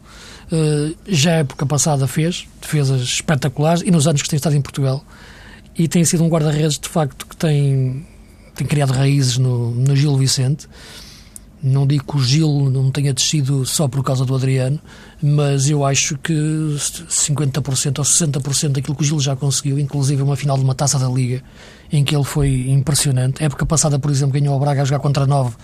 uh, 0.51 0.96
já 1.07 1.33
a 1.33 1.35
época 1.37 1.66
passada 1.66 2.07
fez, 2.07 2.49
defesas 2.61 3.03
espetaculares, 3.03 3.83
e 3.83 3.90
nos 3.90 4.09
anos 4.09 4.22
que 4.22 4.29
tem 4.29 4.38
estado 4.38 4.57
em 4.57 4.62
Portugal, 4.62 5.05
e 5.77 5.87
tem 5.87 6.05
sido 6.05 6.25
um 6.25 6.29
guarda-redes, 6.29 6.79
de 6.79 6.88
facto, 6.88 7.27
que 7.27 7.37
tem, 7.37 8.07
tem 8.55 8.66
criado 8.66 8.92
raízes 8.92 9.37
no, 9.37 9.70
no 9.72 9.94
Gil 9.94 10.16
Vicente, 10.16 10.66
não 11.62 11.87
digo 11.87 12.05
que 12.05 12.16
o 12.16 12.22
Gil 12.22 12.70
não 12.70 12.90
tenha 12.90 13.12
descido 13.12 13.64
só 13.66 13.88
por 13.88 14.03
causa 14.05 14.25
do 14.25 14.35
Adriano, 14.35 14.79
mas 15.22 15.68
eu 15.68 15.85
acho 15.85 16.16
que 16.18 16.33
50% 16.33 17.99
ou 17.99 18.05
60% 18.05 18.68
daquilo 18.68 18.94
que 18.94 19.03
o 19.03 19.05
Gil 19.05 19.20
já 19.20 19.35
conseguiu, 19.35 19.79
inclusive 19.79 20.22
uma 20.22 20.37
final 20.37 20.57
de 20.57 20.64
uma 20.64 20.75
taça 20.75 20.99
da 20.99 21.09
Liga, 21.09 21.42
em 21.90 22.05
que 22.05 22.14
ele 22.14 22.25
foi 22.25 22.70
impressionante. 22.70 23.42
A 23.42 23.46
época 23.46 23.66
passada, 23.66 23.99
por 23.99 24.11
exemplo, 24.11 24.38
ganhou 24.38 24.55
o 24.55 24.61
Braga 24.61 24.83
a 24.83 24.85
jogar 24.85 25.01
contra 25.01 25.27
nove, 25.27 25.57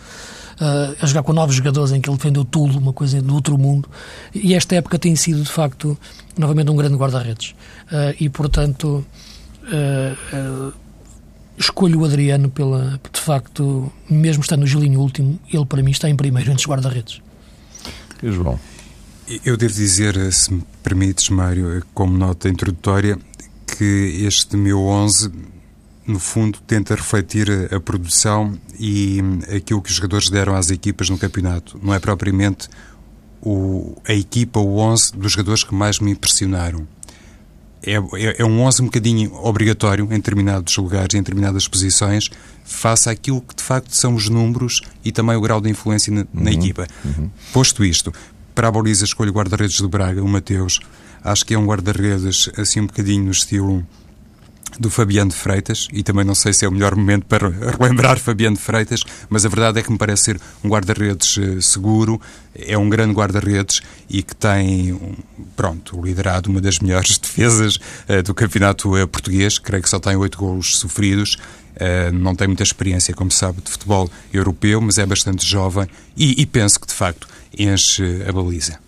uh, 0.63 0.97
a 1.01 1.07
jogar 1.07 1.25
com 1.25 1.33
nove 1.33 1.53
jogadores, 1.53 1.93
em 1.93 2.01
que 2.01 2.09
ele 2.09 2.17
defendeu 2.17 2.45
tudo, 2.45 2.79
uma 2.79 2.93
coisa 2.93 3.21
do 3.21 3.35
outro 3.35 3.59
mundo. 3.59 3.89
E 4.33 4.55
esta 4.55 4.77
época 4.77 4.99
tem 4.99 5.17
sido, 5.17 5.43
de 5.43 5.51
facto, 5.51 5.99
novamente 6.39 6.71
um 6.71 6.77
grande 6.77 6.97
guarda-redes. 6.97 7.51
Uh, 7.91 8.15
e, 8.19 8.29
portanto. 8.29 9.05
Uh, 9.65 10.73
escolho 11.59 12.01
o 12.01 12.05
Adriano 12.05 12.51
pela, 12.51 12.99
de 13.13 13.21
facto, 13.21 13.93
mesmo 14.09 14.43
estando 14.43 14.61
no 14.61 14.67
Gilinho 14.67 15.01
último, 15.01 15.39
ele 15.53 15.65
para 15.65 15.83
mim 15.83 15.91
está 15.91 16.09
em 16.09 16.17
primeiro 16.17 16.51
entre 16.51 16.61
os 16.61 16.67
guarda-redes. 16.67 17.21
E 18.23 18.33
João? 18.33 18.59
Eu 19.45 19.57
devo 19.57 19.73
dizer, 19.73 20.33
se 20.33 20.53
me 20.53 20.63
permites, 20.83 21.29
Mário, 21.29 21.85
como 21.95 22.17
nota 22.17 22.49
introdutória, 22.49 23.19
que 23.67 24.25
este 24.27 24.57
meu 24.57 24.81
11, 24.81 25.31
no 26.07 26.19
fundo, 26.19 26.59
tenta 26.67 26.95
refletir 26.95 27.49
a, 27.73 27.79
produção 27.79 28.59
e 28.79 29.21
aquilo 29.55 29.81
que 29.81 29.91
os 29.91 29.97
jogadores 29.97 30.29
deram 30.29 30.55
às 30.55 30.71
equipas 30.71 31.09
no 31.09 31.19
campeonato. 31.19 31.79
Não 31.83 31.95
é 31.95 31.99
propriamente 31.99 32.69
o, 33.41 33.97
a 34.07 34.13
equipa, 34.13 34.59
o 34.59 34.79
11 34.79 35.17
dos 35.17 35.33
jogadores 35.33 35.65
que 35.65 35.75
mais 35.75 35.99
me 36.01 36.11
impressionaram 36.11 36.87
é, 37.85 37.95
é, 37.95 38.37
é, 38.39 38.45
um 38.45 38.61
11 38.61 38.83
um 38.83 38.85
bocadinho 38.87 39.35
obrigatório 39.35 40.05
em 40.05 40.17
determinados 40.17 40.77
lugares, 40.77 41.15
em 41.15 41.19
determinadas 41.19 41.67
posições, 41.67 42.31
face 42.65 43.11
àquilo 43.11 43.41
que 43.41 43.57
de 43.57 43.63
facto 43.63 43.95
são 43.95 44.15
os 44.15 44.29
números 44.29 44.81
e 45.05 45.11
também 45.11 45.35
o 45.37 45.41
grau 45.41 45.61
de 45.61 45.69
influência 45.69 46.13
na, 46.13 46.25
na 46.33 46.43
uhum, 46.43 46.57
equipa. 46.57 46.87
Uhum. 47.05 47.29
Posto 47.53 47.85
isto, 47.85 48.13
para 48.55 48.69
a 48.69 48.71
o 48.71 49.33
guarda-redes 49.33 49.81
do 49.81 49.89
Braga, 49.89 50.23
o 50.23 50.29
Mateus. 50.29 50.79
Acho 51.25 51.45
que 51.45 51.55
é 51.55 51.59
um 51.59 51.67
guarda-redes 51.67 52.51
assim 52.57 52.81
um 52.81 52.87
bocadinho 52.87 53.25
no 53.25 53.31
estilo 53.31 53.85
do 54.79 54.91
Fabiano 54.91 55.31
de 55.31 55.37
Freitas, 55.37 55.89
e 55.93 56.03
também 56.03 56.25
não 56.25 56.35
sei 56.35 56.53
se 56.53 56.65
é 56.65 56.69
o 56.69 56.73
melhor 56.73 56.95
momento 56.95 57.27
para 57.27 57.49
relembrar 57.79 58.19
Fabiano 58.19 58.57
de 58.57 58.63
Freitas, 58.63 59.05
mas 59.29 59.45
a 59.45 59.49
verdade 59.49 59.81
é 59.81 59.83
que 59.83 59.91
me 59.91 59.99
parece 59.99 60.25
ser 60.25 60.41
um 60.63 60.69
guarda-redes 60.69 61.39
eh, 61.39 61.61
seguro, 61.61 62.21
é 62.55 62.77
um 62.77 62.89
grande 62.89 63.15
guarda-redes 63.15 63.81
e 64.09 64.23
que 64.23 64.35
tem, 64.35 64.99
pronto, 65.57 66.01
liderado 66.03 66.51
uma 66.51 66.61
das 66.61 66.79
melhores 66.79 67.17
defesas 67.19 67.77
uh, 67.77 68.23
do 68.23 68.35
campeonato 68.35 68.97
uh, 69.01 69.09
português, 69.09 69.59
creio 69.59 69.83
que 69.83 69.89
só 69.89 69.99
tem 69.99 70.17
oito 70.17 70.39
golos 70.39 70.79
sofridos, 70.79 71.37
uh, 71.77 72.13
não 72.13 72.35
tem 72.35 72.47
muita 72.47 72.63
experiência, 72.63 73.15
como 73.15 73.31
sabe, 73.31 73.61
de 73.63 73.71
futebol 73.71 74.11
europeu, 74.33 74.81
mas 74.81 74.99
é 74.99 75.07
bastante 75.07 75.47
jovem 75.47 75.87
e, 76.17 76.41
e 76.41 76.47
penso 76.47 76.79
que, 76.79 76.87
de 76.87 76.95
facto, 76.95 77.27
enche 77.59 78.23
a 78.27 78.33
baliza. 78.33 78.79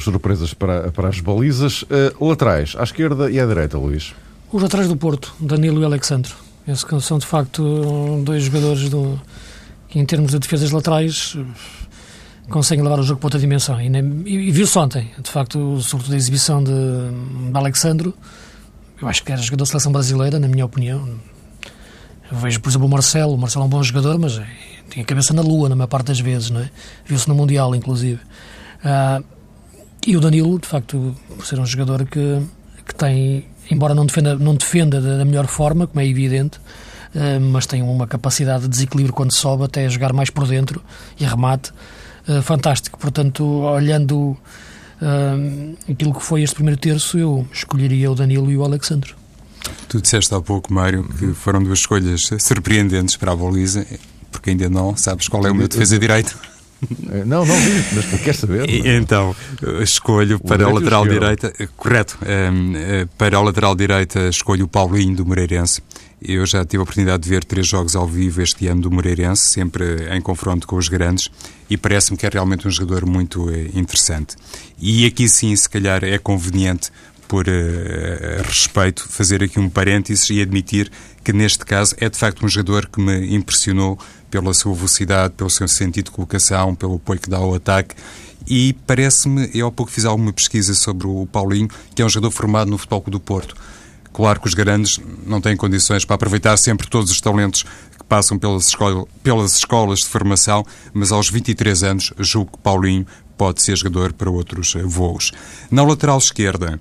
Surpresas 0.00 0.54
para, 0.54 0.90
para 0.90 1.10
as 1.10 1.20
balizas. 1.20 1.84
laterais, 2.18 2.74
à 2.78 2.82
esquerda 2.82 3.30
e 3.30 3.38
à 3.38 3.44
direita, 3.44 3.76
Luís. 3.76 4.14
Os 4.52 4.62
atrás 4.62 4.86
do 4.86 4.94
Porto, 4.94 5.34
Danilo 5.40 5.80
e 5.80 5.84
Alexandre. 5.86 6.30
Esses 6.68 6.84
são 7.02 7.18
de 7.18 7.24
facto 7.24 8.22
dois 8.22 8.44
jogadores 8.44 8.90
do, 8.90 9.18
que, 9.88 9.98
em 9.98 10.04
termos 10.04 10.30
de 10.30 10.38
defesas 10.38 10.70
laterais, 10.70 11.38
conseguem 12.50 12.84
levar 12.84 13.00
o 13.00 13.02
jogo 13.02 13.18
para 13.18 13.28
outra 13.28 13.40
dimensão. 13.40 13.80
E, 13.80 13.86
e, 13.86 14.50
viu-se 14.50 14.78
ontem, 14.78 15.10
de 15.18 15.30
facto, 15.30 15.80
sobretudo 15.80 16.12
a 16.12 16.16
exibição 16.18 16.62
de, 16.62 16.70
de 16.70 17.56
Alexandre. 17.56 18.12
Eu 19.00 19.08
acho 19.08 19.24
que 19.24 19.32
era 19.32 19.40
jogador 19.40 19.64
da 19.64 19.70
seleção 19.70 19.90
brasileira, 19.90 20.38
na 20.38 20.46
minha 20.46 20.66
opinião. 20.66 21.18
Eu 22.30 22.36
vejo, 22.36 22.60
por 22.60 22.68
exemplo, 22.68 22.86
o 22.86 22.90
Marcelo. 22.90 23.32
O 23.32 23.38
Marcelo 23.38 23.64
é 23.64 23.66
um 23.66 23.70
bom 23.70 23.82
jogador, 23.82 24.18
mas 24.18 24.36
é, 24.36 24.46
tem 24.90 25.02
a 25.02 25.06
cabeça 25.06 25.32
na 25.32 25.40
lua, 25.40 25.70
na 25.70 25.74
maior 25.74 25.88
parte 25.88 26.08
das 26.08 26.20
vezes, 26.20 26.50
não 26.50 26.60
é? 26.60 26.70
Viu-se 27.06 27.26
no 27.26 27.34
Mundial, 27.34 27.74
inclusive. 27.74 28.20
Uh, 28.84 29.24
e 30.06 30.14
o 30.14 30.20
Danilo, 30.20 30.58
de 30.58 30.68
facto, 30.68 31.16
por 31.38 31.46
ser 31.46 31.58
um 31.58 31.64
jogador 31.64 32.04
que, 32.04 32.42
que 32.86 32.94
tem 32.94 33.46
embora 33.72 33.94
não 33.94 34.06
defenda, 34.06 34.36
não 34.36 34.54
defenda 34.54 35.00
da 35.00 35.24
melhor 35.24 35.46
forma, 35.46 35.86
como 35.86 36.00
é 36.00 36.06
evidente, 36.06 36.58
uh, 37.14 37.40
mas 37.40 37.66
tem 37.66 37.82
uma 37.82 38.06
capacidade 38.06 38.64
de 38.64 38.68
desequilíbrio 38.68 39.14
quando 39.14 39.32
sobe, 39.32 39.64
até 39.64 39.88
jogar 39.88 40.12
mais 40.12 40.30
por 40.30 40.46
dentro 40.46 40.82
e 41.18 41.24
remate. 41.24 41.72
Uh, 42.28 42.40
fantástico. 42.42 42.98
Portanto, 42.98 43.44
olhando 43.44 44.36
uh, 45.00 45.76
aquilo 45.90 46.14
que 46.14 46.22
foi 46.22 46.42
este 46.42 46.54
primeiro 46.54 46.78
terço, 46.78 47.18
eu 47.18 47.46
escolheria 47.52 48.10
o 48.10 48.14
Danilo 48.14 48.50
e 48.50 48.56
o 48.56 48.64
Alexandre. 48.64 49.14
Tu 49.88 50.00
disseste 50.00 50.34
há 50.34 50.40
pouco, 50.40 50.72
Mário, 50.72 51.04
que 51.18 51.32
foram 51.34 51.62
duas 51.62 51.80
escolhas 51.80 52.30
surpreendentes 52.38 53.16
para 53.16 53.32
a 53.32 53.36
baliza, 53.36 53.86
porque 54.30 54.50
ainda 54.50 54.68
não 54.68 54.96
sabes 54.96 55.28
qual 55.28 55.46
é 55.46 55.50
o 55.50 55.54
meu 55.54 55.68
defesa 55.68 55.98
direito. 55.98 56.36
Não, 57.26 57.44
não 57.44 57.54
vi, 57.54 57.84
mas 57.94 58.20
quer 58.22 58.34
saber. 58.34 58.68
É? 58.68 58.96
então, 58.96 59.34
escolho 59.82 60.36
o 60.36 60.40
para 60.40 60.64
a 60.64 60.72
lateral 60.72 61.06
direita, 61.06 61.52
correto, 61.76 62.18
um, 62.22 62.76
eh, 62.76 63.06
para 63.16 63.36
a 63.36 63.40
lateral 63.40 63.74
direita 63.74 64.28
escolho 64.28 64.64
o 64.64 64.68
Paulinho 64.68 65.16
do 65.16 65.26
Moreirense. 65.26 65.82
Eu 66.20 66.46
já 66.46 66.64
tive 66.64 66.78
a 66.78 66.82
oportunidade 66.82 67.22
de 67.22 67.28
ver 67.28 67.44
três 67.44 67.66
jogos 67.66 67.96
ao 67.96 68.06
vivo 68.06 68.40
este 68.42 68.66
ano 68.68 68.82
do 68.82 68.90
Moreirense, 68.90 69.48
sempre 69.48 70.08
em 70.10 70.20
confronto 70.20 70.66
com 70.66 70.76
os 70.76 70.88
grandes, 70.88 71.30
e 71.68 71.76
parece-me 71.76 72.16
que 72.16 72.24
é 72.24 72.28
realmente 72.28 72.66
um 72.66 72.70
jogador 72.70 73.06
muito 73.06 73.50
eh, 73.50 73.70
interessante. 73.74 74.36
E 74.80 75.04
aqui 75.04 75.28
sim, 75.28 75.54
se 75.54 75.68
calhar, 75.68 76.04
é 76.04 76.18
conveniente 76.18 76.90
por 77.32 77.46
uh, 77.48 78.42
respeito, 78.44 79.08
fazer 79.08 79.42
aqui 79.42 79.58
um 79.58 79.70
parênteses 79.70 80.28
e 80.28 80.42
admitir 80.42 80.92
que 81.24 81.32
neste 81.32 81.64
caso 81.64 81.94
é 81.98 82.10
de 82.10 82.18
facto 82.18 82.44
um 82.44 82.48
jogador 82.48 82.86
que 82.86 83.00
me 83.00 83.34
impressionou 83.34 83.98
pela 84.32 84.54
sua 84.54 84.74
velocidade, 84.74 85.34
pelo 85.34 85.50
seu 85.50 85.68
sentido 85.68 86.06
de 86.06 86.10
colocação, 86.10 86.74
pelo 86.74 86.96
apoio 86.96 87.20
que 87.20 87.28
dá 87.28 87.36
ao 87.36 87.54
ataque 87.54 87.94
e 88.46 88.72
parece-me, 88.86 89.50
eu 89.54 89.66
há 89.66 89.72
pouco 89.72 89.92
fiz 89.92 90.04
alguma 90.04 90.32
pesquisa 90.32 90.74
sobre 90.74 91.06
o 91.06 91.26
Paulinho, 91.26 91.68
que 91.94 92.02
é 92.02 92.04
um 92.04 92.08
jogador 92.08 92.30
formado 92.30 92.70
no 92.70 92.78
Futebol 92.78 93.04
do 93.08 93.20
Porto. 93.20 93.54
Claro 94.12 94.40
que 94.40 94.46
os 94.46 94.54
grandes 94.54 94.98
não 95.26 95.40
têm 95.40 95.56
condições 95.56 96.04
para 96.04 96.16
aproveitar 96.16 96.56
sempre 96.56 96.88
todos 96.88 97.10
os 97.10 97.20
talentos 97.20 97.62
que 97.62 98.04
passam 98.08 98.38
pelas, 98.38 98.68
escola, 98.68 99.06
pelas 99.22 99.54
escolas 99.54 100.00
de 100.00 100.06
formação, 100.06 100.64
mas 100.92 101.12
aos 101.12 101.30
23 101.30 101.82
anos 101.82 102.12
julgo 102.18 102.52
que 102.52 102.58
Paulinho 102.58 103.06
pode 103.36 103.62
ser 103.62 103.76
jogador 103.76 104.12
para 104.12 104.30
outros 104.30 104.74
voos. 104.84 105.30
Na 105.70 105.84
lateral 105.84 106.18
esquerda, 106.18 106.80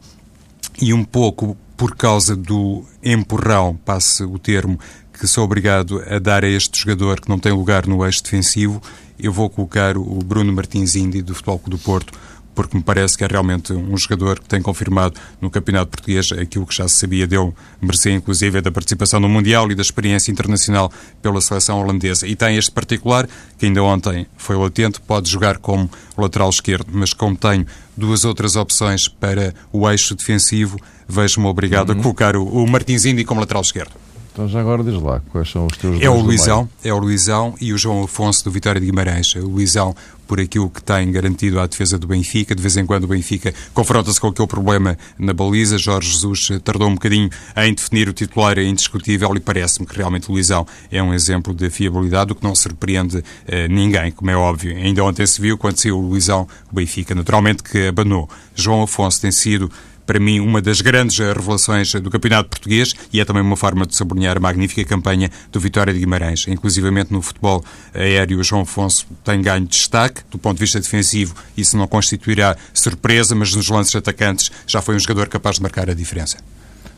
e 0.82 0.94
um 0.94 1.04
pouco 1.04 1.58
por 1.78 1.96
causa 1.96 2.36
do 2.36 2.84
empurrão, 3.04 3.76
passe 3.76 4.24
o 4.24 4.38
termo, 4.38 4.80
que 5.22 5.28
sou 5.28 5.44
obrigado 5.44 6.04
a 6.10 6.18
dar 6.18 6.44
a 6.44 6.50
este 6.50 6.80
jogador 6.80 7.22
que 7.22 7.30
não 7.30 7.38
tem 7.38 7.52
lugar 7.52 7.86
no 7.86 8.04
eixo 8.04 8.24
defensivo, 8.24 8.82
eu 9.20 9.32
vou 9.32 9.52
colocar 9.52 9.96
o 9.96 10.16
Bruno 10.16 10.52
Martins 10.52 10.96
Indi 10.96 11.22
do 11.22 11.36
Futebol 11.36 11.60
Clube 11.60 11.78
do 11.78 11.84
Porto, 11.84 12.12
porque 12.56 12.76
me 12.76 12.82
parece 12.82 13.16
que 13.16 13.24
é 13.24 13.28
realmente 13.28 13.72
um 13.72 13.96
jogador 13.96 14.40
que 14.40 14.50
tem 14.50 14.60
confirmado 14.64 15.22
no 15.40 15.52
Campeonato 15.52 15.92
Português 15.92 16.32
aquilo 16.32 16.66
que 16.66 16.76
já 16.76 16.88
se 16.88 16.96
sabia 16.96 17.28
dele, 17.28 17.54
merecia 17.80 18.12
inclusive 18.12 18.62
da 18.62 18.72
participação 18.72 19.20
no 19.20 19.30
Mundial 19.30 19.72
e 19.72 19.76
da 19.76 19.84
experiência 19.84 20.32
internacional 20.32 20.92
pela 21.22 21.40
seleção 21.40 21.80
holandesa. 21.80 22.26
E 22.26 22.36
tem 22.36 22.58
este 22.58 22.72
particular, 22.72 23.30
que 23.60 23.68
ainda 23.68 23.84
ontem 23.84 24.26
foi 24.38 24.56
latente, 24.56 25.00
pode 25.02 25.30
jogar 25.30 25.60
como 25.60 25.88
lateral 26.18 26.50
esquerdo, 26.50 26.88
mas 26.92 27.14
como 27.14 27.36
tenho 27.36 27.64
duas 27.96 28.26
outras 28.26 28.56
opções 28.56 29.08
para 29.08 29.54
o 29.72 29.88
eixo 29.88 30.16
defensivo, 30.16 30.80
vejo-me 31.08 31.46
obrigado 31.46 31.92
uhum. 31.92 32.00
a 32.00 32.02
colocar 32.02 32.36
o, 32.36 32.44
o 32.44 32.68
Martins 32.68 33.06
Indi 33.06 33.24
como 33.24 33.40
lateral 33.40 33.62
esquerdo. 33.62 33.92
Então 34.32 34.48
já 34.48 34.62
agora 34.62 34.84
diz 34.84 35.02
lá, 35.02 35.22
quais 35.30 35.50
são 35.50 35.68
os 35.68 35.78
teus 35.78 36.02
É 36.02 36.10
o 36.10 36.22
Luizão, 36.22 36.70
é 36.84 36.94
o 36.94 36.98
Luizão 36.98 37.54
e 37.60 37.74
o 37.74 37.78
João 37.78 38.04
Afonso 38.04 38.46
do 38.46 38.52
Vitória 38.52 38.80
de 38.80 38.88
Guimarães. 38.88 39.36
O 39.36 39.48
Luizão 39.48 39.94
por 40.32 40.40
aquilo 40.40 40.70
que 40.70 40.82
tem 40.82 41.12
garantido 41.12 41.60
à 41.60 41.68
defesa 41.68 42.00
do 42.00 42.08
Benfica. 42.08 42.56
De 42.56 42.62
vez 42.62 42.78
em 42.78 42.86
quando 42.86 43.04
o 43.04 43.08
Benfica 43.08 43.54
confronta-se 43.74 44.18
com 44.18 44.28
aquele 44.28 44.48
problema 44.48 44.98
na 45.20 45.34
baliza. 45.34 45.78
Jorge 45.78 46.10
Jesus 46.10 46.48
tardou 46.64 46.88
um 46.88 46.94
bocadinho 46.94 47.30
em 47.58 47.74
definir 47.74 48.08
o 48.08 48.14
titular 48.14 48.58
é 48.58 48.64
indiscutível 48.64 49.36
e 49.36 49.42
parece-me 49.42 49.86
que 49.86 49.98
realmente 49.98 50.30
o 50.30 50.32
Luizão 50.32 50.66
é 50.90 51.04
um 51.04 51.14
exemplo 51.14 51.54
de 51.54 51.70
fiabilidade, 51.70 52.32
o 52.32 52.36
que 52.36 52.44
não 52.46 52.56
surpreende 52.56 53.22
eh, 53.46 53.68
ninguém, 53.68 54.10
como 54.10 54.32
é 54.32 54.38
óbvio. 54.38 54.74
Ainda 54.74 55.04
ontem 55.04 55.28
se 55.28 55.42
viu, 55.42 55.58
quando 55.58 55.78
saiu 55.78 56.00
o 56.00 56.02
Luizão, 56.02 56.48
o 56.72 56.76
Benfica 56.76 57.14
naturalmente 57.14 57.62
que 57.62 57.88
abanou. 57.88 58.30
João 58.56 58.84
Afonso 58.84 59.20
tem 59.20 59.34
sido 59.34 59.70
para 60.12 60.20
mim, 60.20 60.42
uma 60.42 60.62
das 60.62 60.82
grandes 60.82 61.18
revelações 61.20 61.94
do 61.94 62.10
Campeonato 62.10 62.50
Português 62.50 62.94
e 63.14 63.22
é 63.22 63.24
também 63.24 63.42
uma 63.42 63.56
forma 63.56 63.86
de 63.86 63.96
sublinhar 63.96 64.36
a 64.36 64.42
magnífica 64.42 64.84
campanha 64.84 65.32
do 65.50 65.58
Vitória 65.58 65.94
de 65.94 66.00
Guimarães. 66.02 66.50
Inclusivamente 66.50 67.14
no 67.14 67.22
futebol 67.22 67.64
aéreo, 67.94 68.44
João 68.44 68.64
Afonso 68.64 69.08
tem 69.24 69.42
ganho 69.42 69.66
destaque. 69.66 70.22
Do 70.30 70.38
ponto 70.38 70.58
de 70.58 70.60
vista 70.60 70.82
defensivo, 70.82 71.34
isso 71.56 71.78
não 71.78 71.88
constituirá 71.88 72.58
surpresa, 72.74 73.34
mas 73.34 73.56
nos 73.56 73.70
lances 73.70 73.96
atacantes 73.96 74.52
já 74.68 74.82
foi 74.82 74.98
um 74.98 75.00
jogador 75.00 75.30
capaz 75.30 75.56
de 75.56 75.62
marcar 75.62 75.90
a 75.90 75.94
diferença. 75.94 76.40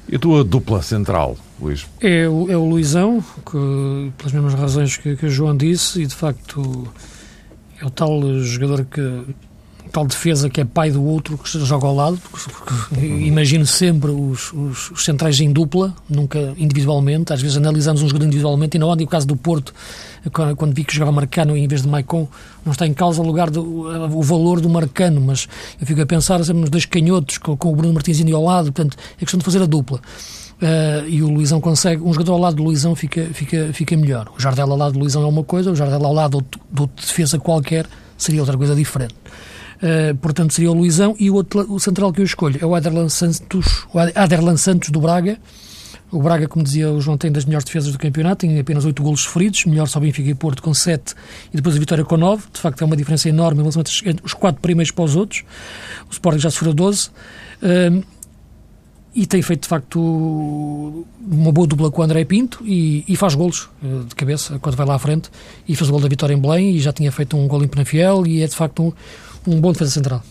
E 0.10 0.16
a 0.16 0.20
tua 0.20 0.44
dupla 0.44 0.82
central, 0.82 1.38
Luís? 1.62 1.86
É 2.02 2.28
o, 2.28 2.50
é 2.50 2.58
o 2.58 2.66
Luizão, 2.66 3.24
que, 3.46 4.12
pelas 4.18 4.34
mesmas 4.34 4.56
razões 4.56 4.98
que, 4.98 5.16
que 5.16 5.28
o 5.28 5.30
João 5.30 5.56
disse, 5.56 6.02
e 6.02 6.08
de 6.08 6.16
facto 6.16 6.92
é 7.80 7.86
o 7.86 7.92
tal 7.92 8.40
jogador 8.40 8.84
que 8.86 9.22
tal 9.94 10.08
defesa 10.08 10.50
que 10.50 10.60
é 10.60 10.66
pai 10.66 10.90
do 10.90 11.06
outro 11.06 11.38
que 11.38 11.48
joga 11.48 11.86
ao 11.86 11.96
lado, 11.96 12.20
porque, 12.20 13.06
imagino 13.06 13.64
sempre 13.64 14.10
os, 14.10 14.52
os, 14.52 14.90
os, 14.90 15.06
centrais 15.06 15.40
em 15.40 15.54
dupla, 15.54 15.94
nunca 16.10 16.56
individualmente, 16.58 17.32
às 17.32 17.40
vezes 17.40 17.58
analisamos 17.58 18.02
um 18.02 18.08
jogador 18.08 18.26
individualmente, 18.26 18.76
e 18.76 18.80
não 18.80 18.90
ontem 18.90 19.04
o 19.04 19.08
caso 19.08 19.28
do 19.28 19.36
Porto, 19.36 19.72
quando, 20.32 20.74
vi 20.74 20.84
que 20.84 20.96
jogava 20.96 21.12
Marcano 21.12 21.56
em 21.56 21.68
vez 21.68 21.84
de 21.84 21.88
Maicon, 21.88 22.28
não 22.66 22.72
está 22.72 22.88
em 22.88 22.94
causa 22.94 23.22
o, 23.22 23.26
lugar 23.26 23.52
do, 23.52 23.62
o 24.18 24.24
valor 24.24 24.60
do 24.60 24.68
Marcano, 24.68 25.22
mas 25.22 25.48
eu 25.80 25.86
fico 25.86 26.02
a 26.02 26.08
pensar 26.08 26.40
nos 26.40 26.72
dois 26.72 26.86
canhotos, 26.86 27.38
com, 27.38 27.56
com 27.56 27.72
o 27.72 27.76
Bruno 27.76 27.94
Martins 27.94 28.20
ao 28.34 28.44
lado, 28.44 28.74
portanto, 28.74 28.98
é 29.18 29.20
questão 29.20 29.38
de 29.38 29.46
fazer 29.46 29.62
a 29.62 29.68
dupla. 29.68 30.02
Uh, 30.60 31.08
e 31.08 31.22
o 31.22 31.30
Luizão 31.30 31.62
consegue, 31.62 32.02
um 32.02 32.12
jogador 32.12 32.34
ao 32.34 32.40
lado 32.40 32.56
do 32.56 32.64
Luizão 32.64 32.96
fica, 32.96 33.26
fica, 33.32 33.70
fica 33.74 33.96
melhor. 33.96 34.32
O 34.36 34.42
Jardel 34.42 34.72
ao 34.72 34.78
lado 34.78 34.94
do 34.94 35.00
Luizão 35.00 35.22
é 35.22 35.28
uma 35.28 35.44
coisa, 35.44 35.72
o 35.72 35.76
Jardel 35.76 36.04
ao 36.04 36.14
lado 36.14 36.44
de 36.72 36.88
defesa 36.96 37.38
qualquer 37.38 37.86
seria 38.18 38.42
outra 38.42 38.58
coisa 38.58 38.74
diferente. 38.74 39.14
Uh, 39.84 40.16
portanto, 40.16 40.54
seria 40.54 40.72
o 40.72 40.74
Luizão. 40.74 41.14
E 41.20 41.30
o, 41.30 41.36
outro, 41.36 41.70
o 41.70 41.78
central 41.78 42.14
que 42.14 42.22
eu 42.22 42.26
escolho 42.26 42.58
é 42.62 42.66
o 42.66 42.74
Aderlan 42.74 43.10
Santos, 43.10 43.86
o 43.94 44.00
Aderlan 44.00 44.56
Santos 44.56 44.90
do 44.90 45.02
Braga. 45.02 45.38
O 46.10 46.22
Braga, 46.22 46.48
como 46.48 46.64
dizia 46.64 46.90
o 46.90 47.02
João, 47.02 47.18
tem 47.18 47.32
das 47.32 47.44
melhores 47.44 47.66
defesas 47.66 47.92
do 47.92 47.98
campeonato, 47.98 48.46
tem 48.46 48.60
apenas 48.60 48.86
8 48.86 49.02
golos 49.02 49.22
sofridos, 49.22 49.66
melhor 49.66 49.88
só 49.88 50.00
Benfica 50.00 50.30
e 50.30 50.36
Porto 50.36 50.62
com 50.62 50.72
7 50.72 51.16
e 51.52 51.58
depois 51.58 51.76
a 51.76 51.80
Vitória 51.80 52.06
com 52.06 52.16
9. 52.16 52.46
De 52.54 52.60
facto, 52.62 52.82
é 52.82 52.86
uma 52.86 52.96
diferença 52.96 53.28
enorme 53.28 53.60
em 53.60 53.64
relação 53.64 53.82
entre 54.06 54.24
os 54.24 54.34
4 54.34 54.62
primeiros 54.62 54.92
para 54.92 55.04
os 55.04 55.16
outros. 55.16 55.44
O 56.08 56.14
Sporting 56.14 56.40
já 56.40 56.52
sofreu 56.52 56.74
12. 56.74 57.10
Uh, 57.62 58.04
e 59.16 59.28
tem 59.28 59.42
feito 59.42 59.64
de 59.64 59.68
facto 59.68 61.06
uma 61.22 61.52
boa 61.52 61.68
dupla 61.68 61.92
com 61.92 62.02
o 62.02 62.04
André 62.04 62.26
Pinto 62.26 62.64
e, 62.66 63.04
e, 63.08 63.16
faz 63.16 63.36
golos 63.36 63.70
eh, 63.84 64.08
de 64.08 64.16
cabeça 64.16 64.58
quando 64.58 64.76
vai 64.76 64.88
lá 64.88 64.96
à 64.96 65.00
frente 65.00 65.30
e 65.68 65.76
fez 65.76 65.88
o 65.88 65.92
gol 65.92 66.02
da 66.02 66.08
vitória 66.08 66.34
em 66.34 66.40
Belém 66.40 66.72
e 66.72 66.80
já 66.80 66.92
tinha 66.92 67.12
feito 67.12 67.38
um 67.38 67.48
gol 67.48 67.64
em 67.64 67.68
Penafiel 67.68 68.26
e 68.26 68.42
é 68.42 68.48
de 68.48 68.56
facto 68.56 68.82
um, 68.82 68.94
um 69.48 69.60
bom 69.60 69.72
defesa 69.72 69.92
central. 69.92 70.24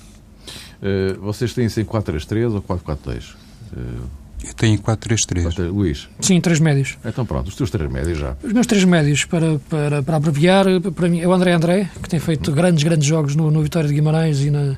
Uh, 0.82 1.20
vocês 1.20 1.54
têm 1.54 1.66
em 1.66 1.68
4-3-3 1.68 2.54
ou 2.54 2.62
4-4-2? 2.62 3.34
Uh, 3.72 4.22
eu 4.44 4.54
tenho 4.54 4.78
4-3-3. 4.78 5.70
Luís? 5.70 6.08
Sim, 6.20 6.40
três 6.40 6.58
médios. 6.58 6.98
Então 7.04 7.24
pronto, 7.24 7.48
os 7.48 7.54
teus 7.54 7.70
três 7.70 7.90
médios 7.90 8.18
já. 8.18 8.36
Os 8.42 8.52
meus 8.52 8.66
três 8.66 8.82
médios, 8.84 9.24
para, 9.24 9.58
para, 9.70 10.02
para 10.02 10.16
abreviar, 10.16 10.66
para 10.94 11.08
mim 11.08 11.20
é 11.20 11.28
o 11.28 11.32
André 11.32 11.52
André, 11.52 11.88
que 12.02 12.08
tem 12.08 12.18
feito 12.18 12.50
hum. 12.50 12.54
grandes, 12.54 12.82
grandes 12.82 13.06
jogos 13.06 13.36
no, 13.36 13.50
no 13.50 13.62
Vitória 13.62 13.88
de 13.88 13.94
Guimarães 13.94 14.40
e 14.40 14.50
na, 14.50 14.76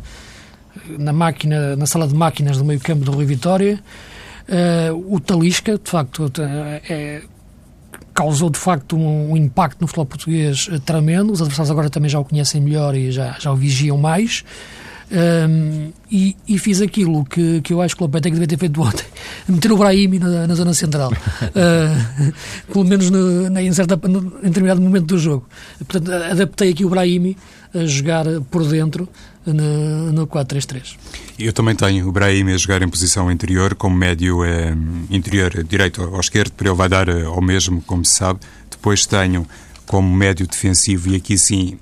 na 0.99 1.13
máquina, 1.13 1.75
na 1.77 1.87
sala 1.87 2.07
de 2.07 2.15
máquinas 2.15 2.59
do 2.59 2.65
meio 2.65 2.81
campo 2.81 3.05
do 3.05 3.13
Rio 3.13 3.27
Vitória. 3.27 3.81
Uh, 4.47 5.15
o 5.15 5.19
Talisca, 5.19 5.79
de 5.79 5.91
facto, 5.91 6.31
é, 6.87 7.23
causou 8.15 8.49
de 8.49 8.59
facto 8.59 8.97
um, 8.97 9.37
impacto 9.37 9.81
no 9.81 9.87
futebol 9.87 10.07
português 10.07 10.69
uh, 10.69 10.79
tremendo. 10.81 11.33
Os 11.33 11.41
adversários 11.41 11.71
agora 11.71 11.91
também 11.91 12.09
já 12.09 12.19
o 12.19 12.25
conhecem 12.25 12.61
melhor 12.61 12.95
e 12.95 13.11
já, 13.11 13.37
já 13.39 13.53
o 13.53 13.57
vigiam 13.57 13.99
mais. 13.99 14.45
Um, 15.11 15.93
e, 16.11 16.35
e, 16.49 16.59
fiz 16.59 16.81
aquilo 16.81 17.25
que, 17.27 17.61
que 17.61 17.73
eu 17.73 17.83
acho 17.83 17.95
que 17.95 18.03
o 18.03 18.07
Lopetegui 18.07 18.35
devia 18.35 18.49
ter 18.49 18.59
feito 18.59 18.81
ontem, 18.81 19.05
meter 19.47 19.71
o 19.71 19.77
Brahimi 19.77 20.19
na, 20.19 20.47
na 20.47 20.55
zona 20.55 20.73
central, 20.73 21.13
uh, 21.13 22.33
pelo 22.73 22.85
menos 22.85 23.11
no, 23.11 23.59
em, 23.59 23.73
certa, 23.73 23.97
no, 24.09 24.39
em 24.43 24.49
determinado 24.49 24.81
momento 24.81 25.07
do 25.07 25.19
jogo. 25.19 25.47
Portanto, 25.87 26.11
adaptei 26.11 26.71
aqui 26.71 26.85
o 26.85 26.89
Brahimi 26.89 27.37
a 27.75 27.85
jogar 27.85 28.25
por 28.51 28.67
dentro 28.67 29.09
no, 29.47 30.13
no 30.13 30.27
4-3-3. 30.27 30.97
Eu 31.39 31.53
também 31.53 31.75
tenho 31.75 32.09
o 32.09 32.13
Brahim 32.13 32.51
a 32.53 32.57
jogar 32.57 32.83
em 32.83 32.89
posição 32.89 33.31
interior, 33.31 33.75
como 33.75 33.97
médio 33.97 34.45
eh, 34.45 34.75
interior 35.11 35.65
direito 35.65 36.03
ou 36.03 36.21
esquerdo, 36.21 36.53
para 36.53 36.69
ele 36.69 36.77
vai 36.77 36.89
dar 36.89 37.09
eh, 37.09 37.25
ao 37.25 37.43
mesmo, 37.43 37.83
como 37.83 38.05
se 38.05 38.13
sabe. 38.13 38.41
Depois 38.71 39.07
tenho 39.07 39.47
como 39.87 40.15
médio 40.15 40.47
defensivo, 40.47 41.11
e 41.11 41.17
aqui 41.17 41.37
sim 41.37 41.79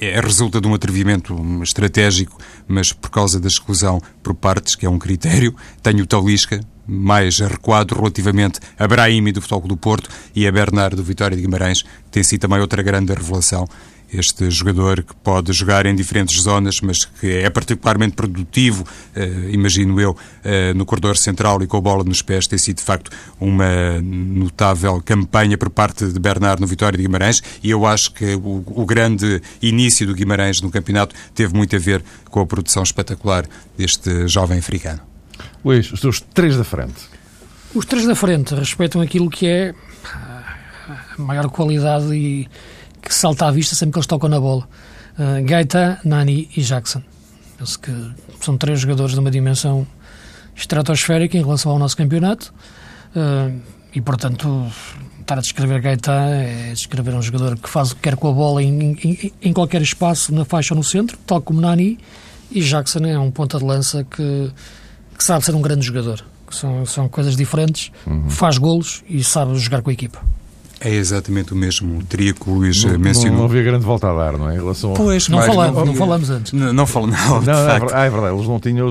é, 0.00 0.18
resulta 0.18 0.60
de 0.60 0.66
um 0.66 0.74
atrevimento 0.74 1.36
estratégico, 1.62 2.38
mas 2.66 2.92
por 2.92 3.10
causa 3.10 3.38
da 3.38 3.48
exclusão 3.48 4.00
por 4.22 4.34
partes, 4.34 4.74
que 4.74 4.86
é 4.86 4.90
um 4.90 4.98
critério, 4.98 5.54
tenho 5.82 6.02
o 6.02 6.06
Talisca, 6.06 6.60
mais 6.86 7.38
recuado 7.38 7.94
relativamente 7.94 8.58
a 8.78 8.88
Brahimi 8.88 9.30
do 9.30 9.40
Futebol 9.40 9.68
do 9.68 9.76
Porto 9.76 10.08
e 10.34 10.46
a 10.46 10.50
Bernardo 10.50 10.96
do 10.96 11.04
Vitória 11.04 11.36
de 11.36 11.42
Guimarães, 11.42 11.82
que 11.82 12.10
tem 12.10 12.22
sido 12.22 12.40
também 12.40 12.58
outra 12.58 12.82
grande 12.82 13.12
revelação 13.12 13.68
este 14.12 14.50
jogador 14.50 15.02
que 15.02 15.14
pode 15.14 15.52
jogar 15.52 15.86
em 15.86 15.94
diferentes 15.94 16.40
zonas, 16.42 16.80
mas 16.80 17.04
que 17.04 17.26
é 17.26 17.50
particularmente 17.50 18.14
produtivo, 18.14 18.84
eh, 19.14 19.50
imagino 19.50 20.00
eu, 20.00 20.16
eh, 20.44 20.74
no 20.74 20.84
corredor 20.84 21.16
central 21.16 21.62
e 21.62 21.66
com 21.66 21.76
a 21.76 21.80
bola 21.80 22.04
nos 22.04 22.22
pés, 22.22 22.46
tem 22.46 22.58
sido 22.58 22.78
de 22.78 22.82
facto 22.82 23.10
uma 23.38 24.00
notável 24.00 25.00
campanha 25.02 25.56
por 25.56 25.70
parte 25.70 26.06
de 26.06 26.18
Bernardo 26.18 26.60
no 26.60 26.66
Vitória 26.66 26.96
de 26.96 27.02
Guimarães 27.02 27.42
e 27.62 27.70
eu 27.70 27.86
acho 27.86 28.12
que 28.12 28.34
o, 28.34 28.64
o 28.66 28.84
grande 28.84 29.40
início 29.62 30.06
do 30.06 30.14
Guimarães 30.14 30.60
no 30.60 30.70
campeonato 30.70 31.14
teve 31.34 31.54
muito 31.54 31.74
a 31.76 31.78
ver 31.78 32.02
com 32.30 32.40
a 32.40 32.46
produção 32.46 32.82
espetacular 32.82 33.46
deste 33.76 34.26
jovem 34.26 34.58
africano. 34.58 35.00
Luís, 35.64 35.90
os 35.92 36.00
teus 36.00 36.20
três 36.20 36.56
da 36.56 36.64
frente. 36.64 37.08
Os 37.74 37.84
três 37.84 38.06
da 38.06 38.14
frente 38.14 38.54
respeitam 38.54 39.00
aquilo 39.00 39.30
que 39.30 39.46
é 39.46 39.74
a 40.04 41.22
maior 41.22 41.48
qualidade 41.48 42.12
e 42.14 42.48
que 43.02 43.14
salta 43.14 43.46
à 43.46 43.50
vista 43.50 43.74
sempre 43.74 43.92
que 43.92 43.98
eles 43.98 44.06
tocam 44.06 44.28
na 44.28 44.40
bola. 44.40 44.68
Uh, 45.18 45.44
Gaeta, 45.44 46.00
Nani 46.04 46.48
e 46.56 46.62
Jackson. 46.62 47.02
Penso 47.58 47.78
que 47.78 47.92
são 48.40 48.56
três 48.56 48.80
jogadores 48.80 49.12
de 49.12 49.20
uma 49.20 49.30
dimensão 49.30 49.86
estratosférica 50.54 51.36
em 51.36 51.42
relação 51.42 51.72
ao 51.72 51.78
nosso 51.78 51.96
campeonato. 51.96 52.52
Uh, 53.14 53.60
e 53.94 54.00
portanto, 54.00 54.70
estar 55.20 55.38
a 55.38 55.40
descrever 55.40 55.80
Gaetan 55.80 56.26
é 56.26 56.72
descrever 56.72 57.14
um 57.14 57.22
jogador 57.22 57.56
que 57.56 57.68
faz 57.68 57.92
o 57.92 57.96
que 57.96 58.02
quer 58.02 58.16
com 58.16 58.28
a 58.28 58.32
bola 58.32 58.62
em, 58.62 58.96
em, 59.02 59.32
em 59.42 59.52
qualquer 59.52 59.82
espaço, 59.82 60.34
na 60.34 60.44
faixa 60.44 60.74
ou 60.74 60.78
no 60.78 60.84
centro, 60.84 61.18
tal 61.26 61.40
como 61.40 61.60
Nani, 61.60 61.98
e 62.50 62.60
Jackson 62.60 63.04
é 63.06 63.18
um 63.18 63.30
ponta 63.30 63.58
de 63.58 63.64
lança 63.64 64.04
que, 64.04 64.50
que 65.16 65.22
sabe 65.22 65.44
ser 65.44 65.54
um 65.54 65.62
grande 65.62 65.86
jogador. 65.86 66.24
São, 66.50 66.84
são 66.84 67.08
coisas 67.08 67.36
diferentes, 67.36 67.92
uhum. 68.06 68.28
faz 68.28 68.58
golos 68.58 69.04
e 69.08 69.22
sabe 69.22 69.56
jogar 69.56 69.82
com 69.82 69.90
a 69.90 69.92
equipa. 69.92 70.20
É 70.80 70.94
exatamente 70.94 71.52
o 71.52 71.56
mesmo. 71.56 72.02
Teria 72.04 72.32
que 72.32 72.48
o 72.48 72.54
Luís 72.54 72.82
não, 72.84 72.98
mencionou. 72.98 73.38
Não, 73.38 73.44
havia 73.44 73.62
grande 73.62 73.84
volta 73.84 74.10
a 74.10 74.14
dar, 74.14 74.38
não 74.38 74.48
é? 74.48 74.54
Em 74.54 74.58
relação 74.58 74.94
pois, 74.94 75.28
não, 75.28 75.42
falamos, 75.42 75.76
não, 75.76 75.86
não, 75.86 75.94
falamos 75.94 76.30
antes. 76.30 76.52
Não, 76.52 76.72
não 76.72 76.86
falo, 76.86 77.06
não. 77.06 77.42
não 77.42 77.52
é, 77.52 77.80
ah, 77.92 78.04
é, 78.06 78.10
verdade, 78.10 78.34
eles 78.34 78.48
não 78.48 78.58
tinham. 78.58 78.88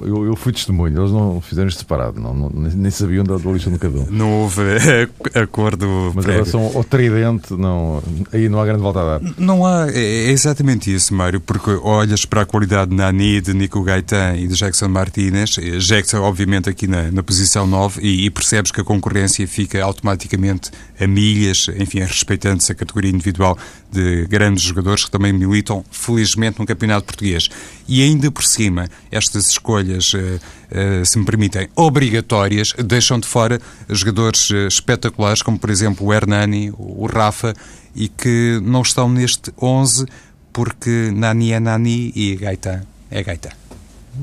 Eu, 0.00 0.26
eu 0.26 0.36
fui 0.36 0.52
testemunho, 0.52 0.98
eles 0.98 1.12
não 1.12 1.40
fizeram 1.42 1.68
isto 1.68 1.80
separado, 1.80 2.18
não, 2.18 2.32
não, 2.32 2.48
nem 2.48 2.90
sabiam 2.90 3.22
da 3.22 3.36
lista 3.36 3.68
no 3.68 3.78
cabelo. 3.78 4.06
Não 4.10 4.42
houve 4.42 4.62
acordo. 5.34 6.12
Mas 6.14 6.24
prévio. 6.24 6.30
em 6.30 6.44
relação 6.44 6.72
ao 6.74 6.84
tridente, 6.84 7.52
não, 7.52 8.02
aí 8.32 8.48
não 8.48 8.58
há 8.58 8.64
grande 8.64 8.80
volta 8.80 9.00
a 9.00 9.18
dar. 9.18 9.34
Não 9.36 9.66
há, 9.66 9.88
é, 9.90 10.28
é 10.28 10.30
exatamente 10.30 10.92
isso, 10.92 11.14
Mário, 11.14 11.40
porque 11.40 11.70
olhas 11.82 12.24
para 12.24 12.42
a 12.42 12.46
qualidade 12.46 12.90
de 12.90 12.96
Nani, 12.96 13.42
de 13.42 13.52
Nico 13.52 13.82
Gaetan 13.82 14.36
e 14.36 14.48
de 14.48 14.54
Jackson 14.54 14.88
Martinez, 14.88 15.58
eh, 15.58 15.78
Jackson, 15.78 16.22
obviamente, 16.22 16.70
aqui 16.70 16.86
na, 16.86 17.10
na 17.10 17.22
posição 17.22 17.66
9, 17.66 18.00
e, 18.00 18.24
e 18.24 18.30
percebes 18.30 18.70
que 18.70 18.80
a 18.80 18.84
concorrência 18.84 19.46
fica 19.46 19.82
automaticamente 19.84 20.70
a 20.98 21.06
milhas, 21.26 21.66
enfim, 21.76 22.00
respeitando-se 22.00 22.70
a 22.70 22.74
categoria 22.74 23.10
individual 23.10 23.58
de 23.90 24.26
grandes 24.26 24.62
jogadores 24.62 25.04
que 25.04 25.10
também 25.10 25.32
militam, 25.32 25.84
felizmente, 25.90 26.58
no 26.58 26.66
Campeonato 26.66 27.06
Português. 27.06 27.48
E 27.88 28.02
ainda 28.02 28.30
por 28.30 28.44
cima, 28.44 28.88
estas 29.10 29.48
escolhas, 29.48 30.12
eh, 30.14 30.38
eh, 30.70 31.02
se 31.04 31.18
me 31.18 31.24
permitem, 31.24 31.68
obrigatórias, 31.74 32.72
deixam 32.84 33.18
de 33.18 33.26
fora 33.26 33.60
jogadores 33.88 34.50
eh, 34.50 34.66
espetaculares, 34.66 35.42
como 35.42 35.58
por 35.58 35.70
exemplo 35.70 36.06
o 36.06 36.12
Hernani, 36.12 36.72
o 36.76 37.06
Rafa, 37.06 37.54
e 37.94 38.08
que 38.08 38.60
não 38.62 38.82
estão 38.82 39.08
neste 39.08 39.52
11 39.60 40.06
porque 40.52 41.10
Nani 41.14 41.52
é 41.52 41.60
Nani 41.60 42.12
e 42.14 42.36
Gaita 42.36 42.86
é 43.10 43.22
Gaita. 43.22 43.50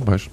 Pois. 0.05 0.29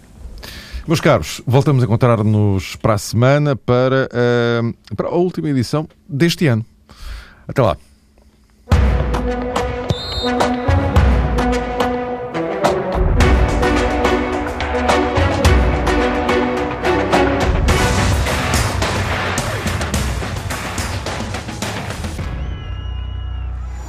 Meus 0.91 1.01
caros, 1.01 1.41
voltamos 1.47 1.85
a 1.85 1.87
encontrar-nos 1.87 2.75
para 2.75 2.95
a 2.95 2.99
semana 2.99 3.55
para, 3.55 4.09
uh, 4.11 4.97
para 4.97 5.07
a 5.07 5.13
última 5.13 5.49
edição 5.49 5.89
deste 6.09 6.49
ano. 6.49 6.67
Até 7.47 7.63
lá. 7.63 7.77